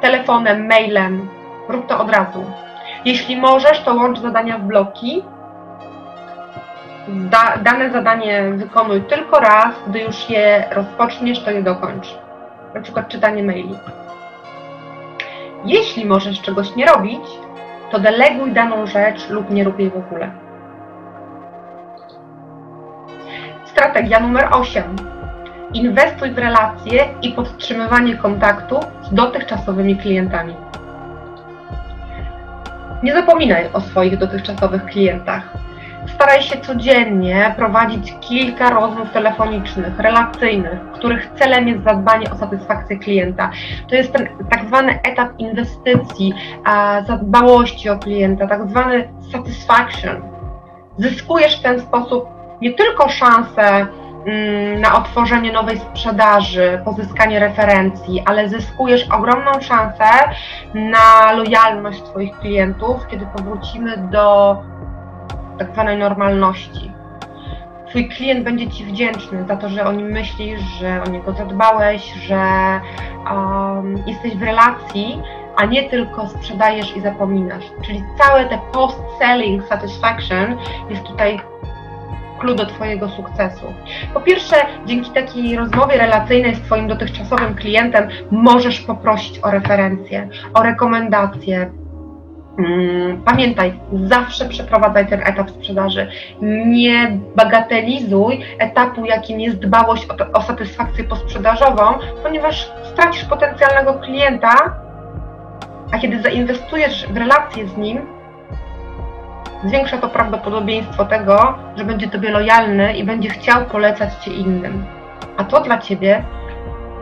[0.00, 1.28] Telefonem, mailem,
[1.68, 2.44] rób to od razu.
[3.04, 5.22] Jeśli możesz, to łącz zadania w bloki.
[7.08, 12.18] Da, dane zadanie wykonuj tylko raz, gdy już je rozpoczniesz, to je dokończ.
[12.74, 13.74] Na przykład czytanie maili.
[15.64, 17.22] Jeśli możesz czegoś nie robić,
[17.90, 20.30] to deleguj daną rzecz lub nie rób jej w ogóle.
[23.64, 24.96] Strategia numer 8.
[25.74, 30.54] Inwestuj w relacje i podtrzymywanie kontaktu z dotychczasowymi klientami.
[33.02, 35.52] Nie zapominaj o swoich dotychczasowych klientach.
[36.06, 43.50] Staraj się codziennie prowadzić kilka rozmów telefonicznych, relacyjnych, których celem jest zadbanie o satysfakcję klienta.
[43.88, 46.34] To jest ten tak zwany etap inwestycji,
[47.06, 50.22] zadbałości o klienta, tak zwany satisfaction.
[50.98, 52.28] Zyskujesz w ten sposób
[52.62, 53.86] nie tylko szansę
[54.26, 60.04] mm, na otworzenie nowej sprzedaży, pozyskanie referencji, ale zyskujesz ogromną szansę
[60.74, 64.56] na lojalność Twoich klientów, kiedy powrócimy do
[65.58, 66.92] tak zwanej normalności.
[67.88, 72.14] Twój klient będzie Ci wdzięczny za to, że o nim myślisz, że o niego zadbałeś,
[72.14, 72.40] że
[73.30, 75.22] um, jesteś w relacji,
[75.56, 77.64] a nie tylko sprzedajesz i zapominasz.
[77.86, 80.56] Czyli całe te post-selling satisfaction
[80.90, 81.40] jest tutaj
[82.38, 83.74] klucz do Twojego sukcesu.
[84.14, 84.56] Po pierwsze,
[84.86, 91.70] dzięki takiej rozmowie relacyjnej z Twoim dotychczasowym klientem możesz poprosić o referencje, o rekomendacje,
[93.24, 96.08] pamiętaj, zawsze przeprowadzaj ten etap sprzedaży.
[96.66, 101.84] Nie bagatelizuj etapu, jakim jest dbałość o, o satysfakcję posprzedażową,
[102.22, 104.80] ponieważ stracisz potencjalnego klienta,
[105.92, 108.06] a kiedy zainwestujesz w relacje z nim,
[109.64, 114.84] zwiększa to prawdopodobieństwo tego, że będzie Tobie lojalny i będzie chciał polecać Cię innym.
[115.36, 116.24] A to dla Ciebie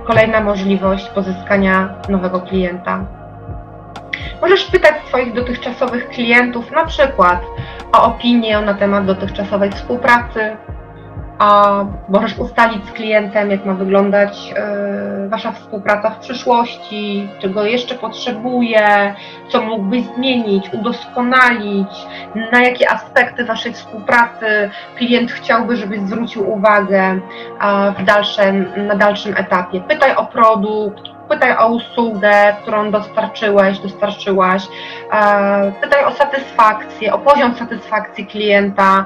[0.06, 3.25] kolejna możliwość pozyskania nowego klienta.
[4.40, 7.40] Możesz pytać swoich dotychczasowych klientów na przykład
[7.92, 10.56] o opinię na temat dotychczasowej współpracy,
[11.38, 14.54] a możesz ustalić z klientem, jak ma wyglądać
[15.26, 19.14] y, Wasza współpraca w przyszłości, czego jeszcze potrzebuje,
[19.48, 21.88] co mógłbyś zmienić, udoskonalić,
[22.52, 27.20] na jakie aspekty Waszej współpracy klient chciałby, żebyś zwrócił uwagę
[27.98, 29.80] w dalszym, na dalszym etapie.
[29.80, 34.62] Pytaj o produkt, pytaj o usługę, którą dostarczyłeś, dostarczyłaś,
[35.12, 39.04] e, pytaj o satysfakcję, o poziom satysfakcji klienta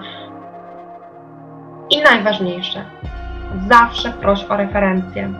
[1.90, 2.84] i najważniejsze,
[3.68, 5.32] zawsze proś o referencję.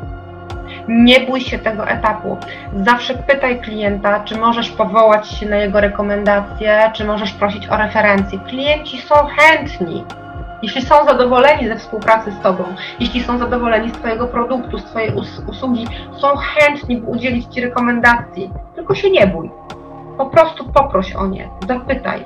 [0.89, 2.37] Nie bój się tego etapu.
[2.77, 8.39] Zawsze pytaj klienta, czy możesz powołać się na jego rekomendacje, czy możesz prosić o referencje.
[8.39, 10.05] Klienci są chętni.
[10.63, 12.65] Jeśli są zadowoleni ze współpracy z Tobą,
[13.01, 15.87] jeśli są zadowoleni z Twojego produktu, z Twojej us usługi,
[16.19, 19.51] są chętni by udzielić Ci rekomendacji, tylko się nie bój.
[20.19, 22.25] Po prostu poproś o nie, zapytaj.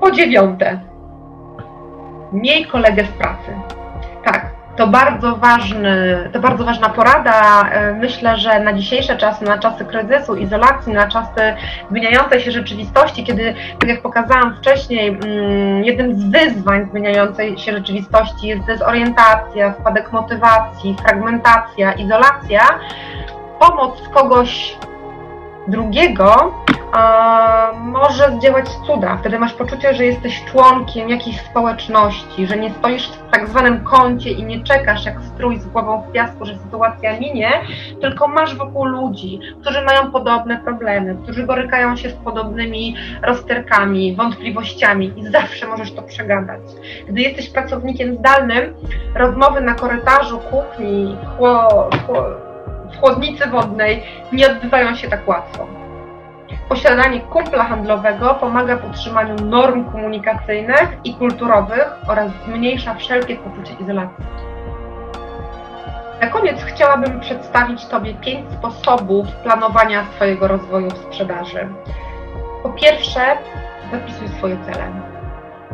[0.00, 0.80] Po dziewiąte,
[2.32, 3.79] miej kolegę z pracy.
[4.80, 7.68] To bardzo ważny, to bardzo ważna porada.
[7.70, 11.54] E, Myślę, że na dzisiejsze czasy, na czasy kryzysu, izolacji, na czasy
[11.90, 18.46] zmieniającej się rzeczywistości, kiedy, tak jak pokazałam wcześniej, mm, jednym z wyzwań zmieniającej się rzeczywistości
[18.46, 22.60] jest dezorientacja, spadek motywacji, fragmentacja, izolacja,
[23.58, 24.76] pomoc kogoś
[25.70, 26.54] drugiego
[26.92, 29.16] a, może zdziałać cuda.
[29.16, 34.30] Wtedy masz poczucie, że jesteś członkiem jakiejś społeczności, że nie stoisz w tak zwanym kącie
[34.30, 37.50] i nie czekasz jak strój z głową w piasku, że sytuacja minie,
[38.00, 45.12] tylko masz wokół ludzi, którzy mają podobne problemy, którzy borykają się z podobnymi rozterkami, wątpliwościami
[45.16, 46.60] i zawsze możesz to przegadać.
[47.08, 48.74] Gdy jesteś pracownikiem zdalnym,
[49.14, 51.68] rozmowy na korytarzu, kuchni, chło,
[52.06, 52.49] chło,
[52.92, 55.66] w chłodnicy wodnej nie odbywają się tak łatwo.
[56.68, 64.24] Posiadanie kumpla handlowego pomaga w utrzymaniu norm komunikacyjnych i kulturowych oraz zmniejsza wszelkie poczucie izolacji.
[66.20, 71.68] Na koniec chciałabym przedstawić Tobie pięć sposobów planowania swojego rozwoju w sprzedaży.
[72.62, 73.20] Po pierwsze,
[73.92, 75.09] zapisuj swoje cele.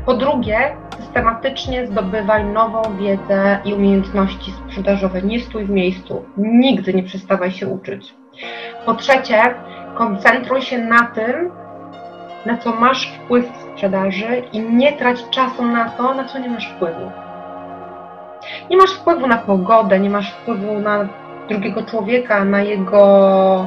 [0.07, 5.23] Po drugie, systematycznie zdobywaj nową wiedzę i umiejętności sprzedażowe.
[5.23, 6.25] Nie stój w miejscu.
[6.37, 8.15] Nigdy nie przestawaj się uczyć.
[8.85, 9.43] Po trzecie,
[9.95, 11.51] koncentruj się na tym,
[12.47, 16.49] na co masz wpływ w sprzedaży i nie trać czasu na to, na co nie
[16.49, 17.11] masz wpływu.
[18.71, 21.09] Nie masz wpływu na pogodę, nie masz wpływu na
[21.49, 23.67] drugiego człowieka, na jego,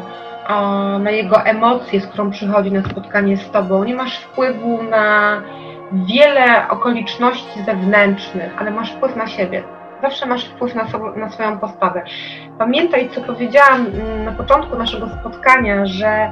[0.99, 3.83] na jego emocje, z którą przychodzi na spotkanie z tobą.
[3.83, 5.41] Nie masz wpływu na
[5.91, 9.63] wiele okoliczności zewnętrznych, ale masz wpływ na siebie.
[10.01, 12.03] Zawsze masz wpływ na, sobie, na swoją postawę.
[12.57, 16.31] Pamiętaj, co powiedziałam mm, na początku naszego spotkania, że,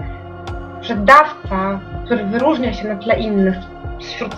[0.81, 3.55] że dawca, który wyróżnia się na tle innych,
[3.99, 4.35] wśród,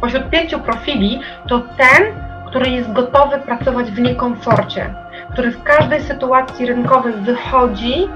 [0.00, 2.02] pośród pięciu profili, to ten,
[2.46, 4.94] który jest gotowy pracować w niekomforcie,
[5.32, 8.08] który w każdej sytuacji rynkowej wychodzi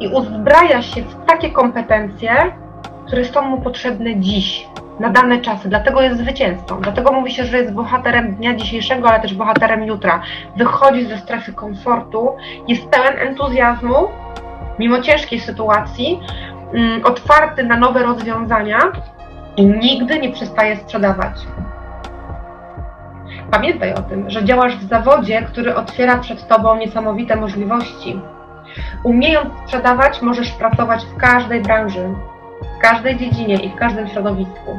[0.00, 2.52] i uzbraja się w takie kompetencje,
[3.06, 4.66] które są mu potrzebne dziś,
[5.00, 5.68] na dane czasy.
[5.68, 6.80] Dlatego jest zwycięzcą.
[6.80, 10.22] Dlatego mówi się, że jest bohaterem dnia dzisiejszego, ale też bohaterem jutra.
[10.56, 12.36] Wychodzi ze strefy komfortu,
[12.68, 14.08] jest pełen entuzjazmu,
[14.78, 16.20] mimo ciężkiej sytuacji,
[16.74, 18.78] mm, otwarty na nowe rozwiązania
[19.56, 21.34] i nigdy nie przestaje sprzedawać.
[23.50, 28.20] Pamiętaj o tym, że działasz w zawodzie, który otwiera przed Tobą niesamowite możliwości.
[29.02, 32.14] Umiejąc sprzedawać, możesz pracować w każdej branży,
[32.76, 34.78] w każdej dziedzinie i w każdym środowisku.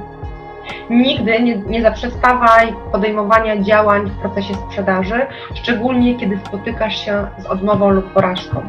[0.89, 5.25] Nigdy nie, nie zaprzestawaj podejmowania działań w procesie sprzedaży,
[5.55, 8.61] szczególnie kiedy spotykasz się z odmową lub porażką.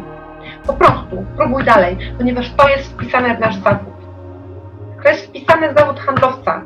[0.67, 3.95] Po prostu próbuj dalej, ponieważ to jest wpisane w nasz zawód.
[5.03, 6.63] To jest wpisane w zawód handlowca.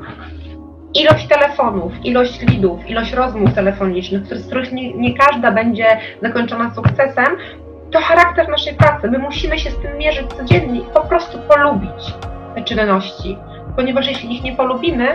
[0.95, 5.87] Ilość telefonów, ilość lidów, ilość rozmów telefonicznych, z których nie, nie każda będzie
[6.23, 7.37] zakończona sukcesem,
[7.91, 9.11] to charakter naszej pracy.
[9.11, 12.15] My musimy się z tym mierzyć codziennie i po prostu polubić
[12.65, 13.39] czynności,
[13.77, 15.09] ponieważ jeśli ich nie polubimy,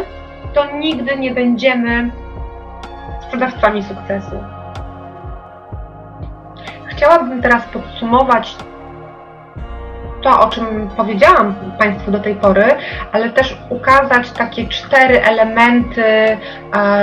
[0.53, 2.11] to nigdy nie będziemy
[3.21, 4.43] sprzedawcami sukcesu.
[6.85, 8.55] Chciałabym teraz podsumować
[10.27, 12.65] to, o czym powiedziałam Państwu do tej pory,
[13.11, 16.37] ale też ukazać takie cztery elementy e,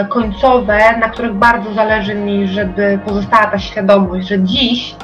[0.08, 4.94] końcowe, na których bardzo zależy mi, żeby pozostała ta świadomość, że dziś,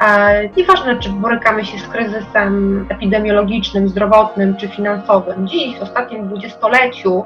[0.00, 7.24] e, nieważne czy borykamy się z kryzysem epidemiologicznym, zdrowotnym czy finansowym, dziś w ostatnim dwudziestoleciu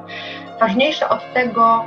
[0.60, 1.84] ważniejsze od tego,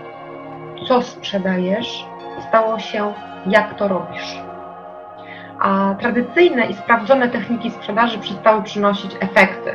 [0.88, 2.06] co sprzedajesz,
[2.50, 3.14] stało się
[3.48, 4.45] jak to robisz
[5.60, 9.72] a tradycyjne i sprawdzone techniki sprzedaży przestały przynosić efekty.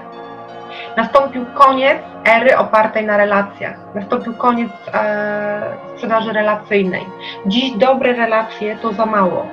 [0.96, 7.06] Nastąpił koniec ery opartej na relacjach, nastąpił koniec e, sprzedaży relacyjnej.
[7.46, 9.46] Dziś dobre relacje to za mało.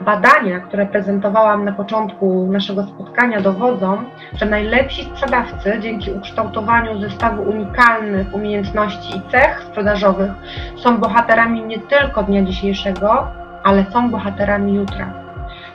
[0.00, 8.34] Badania, które prezentowałam na początku naszego spotkania, dowodzą, że najlepsi sprzedawcy dzięki ukształtowaniu zestawu unikalnych
[8.34, 10.32] umiejętności i cech sprzedażowych
[10.76, 13.26] są bohaterami nie tylko dnia dzisiejszego,
[13.64, 15.21] ale są bohaterami jutra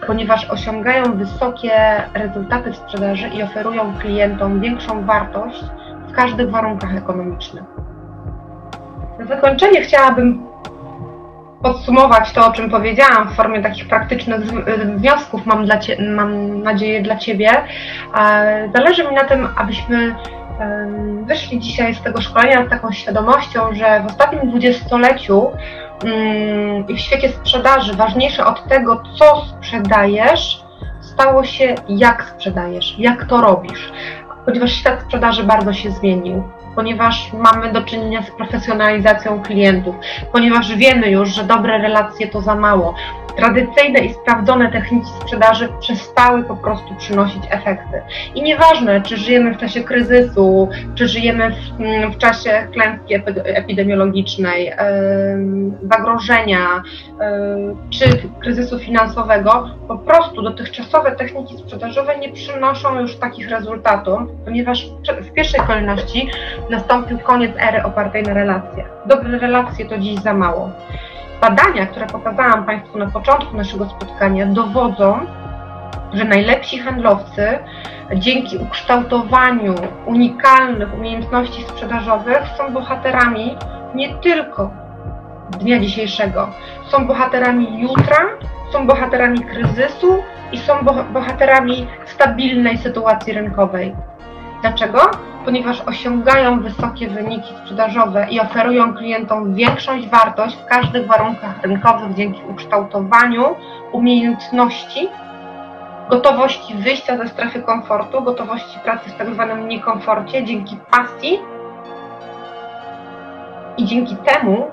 [0.08, 1.72] ponieważ osiągają wysokie
[2.14, 5.64] rezultaty w sprzedaży i oferują klientom większą wartość
[6.08, 7.64] w każdych warunkach ekonomicznych.
[9.20, 10.48] Na zakończenie chciałabym
[11.64, 14.40] podsumować to, o czym powiedziałam w formie takich praktycznych
[14.96, 17.52] wniosków, mam, dla cie, mam nadzieję dla Ciebie.
[18.76, 20.16] Zależy mi na tym, abyśmy
[21.24, 25.52] wyszli dzisiaj z tego szkolenia z taką świadomością, że w ostatnim dwudziestoleciu
[26.90, 30.64] w świecie sprzedaży ważniejsze od tego, co sprzedajesz,
[31.02, 33.92] stało się jak sprzedajesz, jak to robisz,
[34.46, 36.44] ponieważ świat sprzedaży bardzo się zmienił
[36.78, 39.96] ponieważ mamy do czynienia z profesjonalizacją klientów,
[40.32, 42.96] ponieważ wiemy już, że dobre relacje to za mało,
[43.38, 48.02] tradycyjne i sprawdzone techniki sprzedaży przestały po prostu przynosić efekty.
[48.36, 53.14] I nieważne, czy żyjemy w czasie kryzysu, czy żyjemy w, mm, w czasie klęski
[53.44, 54.74] epidemiologicznej,
[55.92, 56.84] zagrożenia,
[57.90, 58.06] czy
[58.42, 64.90] kryzysu finansowego, po prostu dotychczasowe techniki sprzedażowe nie przynoszą już takich rezultatów, ponieważ
[65.22, 66.30] w pierwszej kolejności
[66.70, 68.88] nastąpił koniec ery opartej na relacjach.
[69.06, 70.70] Dobre relacje to dziś za mało.
[71.42, 75.20] Badania, które pokazałam Państwu na początku naszego spotkania, dowodzą,
[76.14, 77.60] że najlepsi handlowcy
[78.16, 83.56] dzięki ukształtowaniu unikalnych umiejętności sprzedażowych są bohaterami
[83.96, 84.70] nie tylko
[85.60, 86.50] dnia dzisiejszego,
[86.88, 88.18] są bohaterami jutra,
[88.72, 90.74] są bohaterami kryzysu i są
[91.14, 93.96] bohaterami stabilnej sytuacji rynkowej.
[94.62, 95.00] Dlaczego?
[95.48, 102.42] Ponieważ osiągają wysokie wyniki sprzedażowe i oferują klientom większą wartość w każdych warunkach rynkowych dzięki
[102.50, 103.56] ukształtowaniu
[103.92, 105.10] umiejętności,
[106.10, 111.40] gotowości wyjścia ze strefy komfortu, gotowości pracy w tak zwanym niekomforcie, dzięki pasji
[113.78, 114.72] i dzięki temu,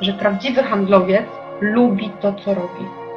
[0.00, 1.26] że prawdziwy handlowiec
[1.60, 3.07] lubi to, co robi.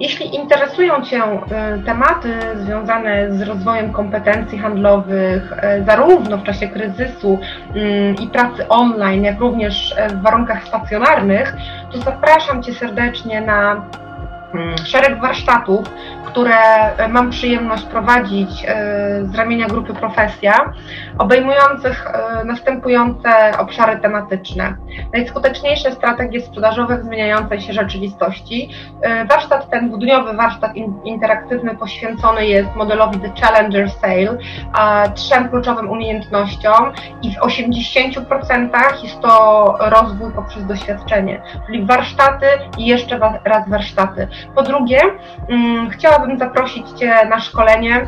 [0.00, 7.38] Jeśli interesują Cię e, tematy związane z rozwojem kompetencji handlowych, e, zarówno w czasie kryzysu
[7.74, 11.56] mm, i pracy online, jak również e, w warunkach stacjonarnych,
[11.92, 13.84] to zapraszam Cię serdecznie na
[14.54, 15.86] mm, szereg warsztatów,
[16.26, 16.56] które
[17.08, 18.66] mam przyjemność prowadzić
[19.22, 20.72] z ramienia grupy Profesja,
[21.20, 24.76] obejmujących e, następujące obszary tematyczne.
[25.12, 28.70] Najskuteczniejsze strategie sprzedażowe w zmieniającej się rzeczywistości.
[29.28, 30.72] Warsztat ten, dwudniowy warsztat
[31.04, 34.38] interaktywny poświęcony jest modelowi The Challenger Sale,
[35.14, 36.92] trzem kluczowym umiejętnościom
[37.22, 38.70] i w 80%
[39.02, 42.46] jest to rozwój poprzez doświadczenie, czyli warsztaty
[42.78, 44.28] i jeszcze raz warsztaty.
[44.54, 45.00] Po drugie,
[45.48, 48.06] mm, chciałabym zaprosić Cię na szkolenie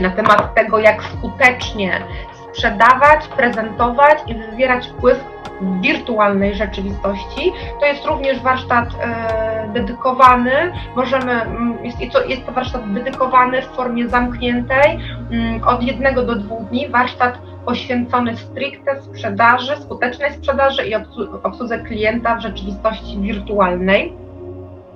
[0.00, 2.00] na temat tego, jak skutecznie
[2.52, 5.24] sprzedawać, prezentować i wywierać wpływ
[5.60, 7.52] w wirtualnej rzeczywistości.
[7.80, 14.08] To jest również warsztat e, dedykowany, możemy, mm, jest, jest to warsztat dedykowany w formie
[14.08, 14.98] zamkniętej
[15.30, 20.94] mm, od jednego do dwóch dni, warsztat poświęcony stricte sprzedaży, skutecznej sprzedaży i
[21.42, 24.12] obsłudze klienta w rzeczywistości wirtualnej.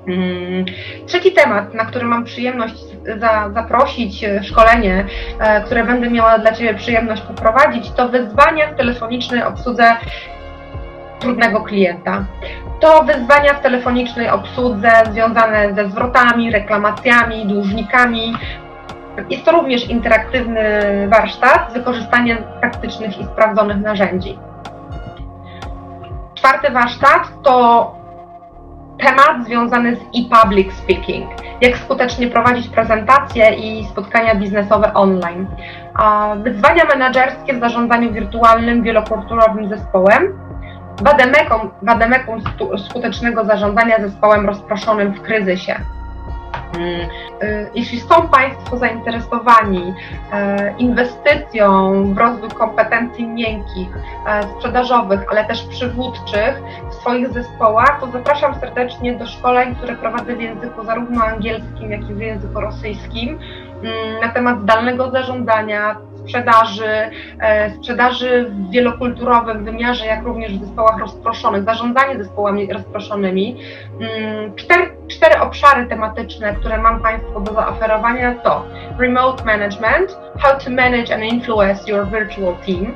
[0.09, 0.65] Mm,
[1.07, 2.85] trzeci temat, na który mam przyjemność
[3.19, 5.05] za, zaprosić e, szkolenie,
[5.39, 9.97] e, które będę miała dla Ciebie przyjemność poprowadzić, to wyzwania w telefonicznej obsłudze
[11.19, 12.25] trudnego klienta.
[12.81, 18.35] To wyzwania w telefonicznej obsłudze związane ze zwrotami, reklamacjami, dłużnikami.
[19.31, 20.63] Jest to również interaktywny
[21.09, 24.39] warsztat z wykorzystaniem praktycznych i sprawdzonych narzędzi.
[26.35, 27.94] Czwarty warsztat to
[28.99, 31.31] temat związany z e-public speaking.
[31.61, 35.47] Jak skutecznie prowadzić prezentacje i spotkania biznesowe online.
[36.37, 40.39] Wyzwania menedżerskie w zarządzaniu wirtualnym, wielokulturowym zespołem.
[41.03, 42.41] Wademekum, wademekum
[42.91, 45.81] skutecznego zarządzania zespołem rozproszonym w kryzysie.
[46.75, 47.11] Mm,
[47.43, 49.95] y, jeśli są Państwo zainteresowani
[50.33, 53.89] e, inwestycją w rozwój kompetencji miękkich,
[54.57, 60.41] sprzedażowych, ale też przywódczych w swoich zespołach, to zapraszam serdecznie do szkoleń, które prowadzę w
[60.41, 63.39] języku zarówno angielskim, jak i w języku rosyjskim
[64.23, 67.11] na temat zdalnego zarządzania, sprzedaży,
[67.41, 73.57] e, sprzedaży w wielokulturowym wymiarze, jak również w zespołach rozproszonych, zarządzanie zespołami rozproszonymi.
[74.01, 78.65] Mm, cztery, cztery obszary tematyczne, które mam Państwu do zaoferowania to
[78.99, 82.95] Remote Management, How to Manage and Influence Your Virtual Team.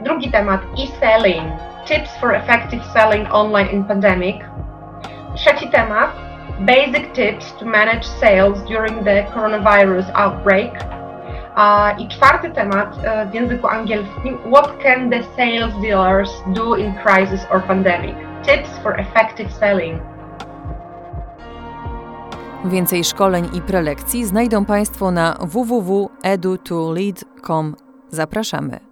[0.00, 1.52] Drugi temat e-selling,
[1.86, 4.36] Tips for Effective Selling Online in Pandemic.
[5.34, 6.10] Trzeci temat
[6.60, 10.99] Basic Tips to Manage Sales During the Coronavirus Outbreak.
[11.98, 17.46] I czwarty temat e, w języku angielskim What can the sales dealers do in crisis
[17.50, 18.16] or pandemic?
[18.42, 20.02] Tips for effective selling.
[22.64, 27.74] Więcej szkoleń i prelekcji znajdą Państwo na www.edu2lead.com.
[28.08, 28.89] Zapraszamy.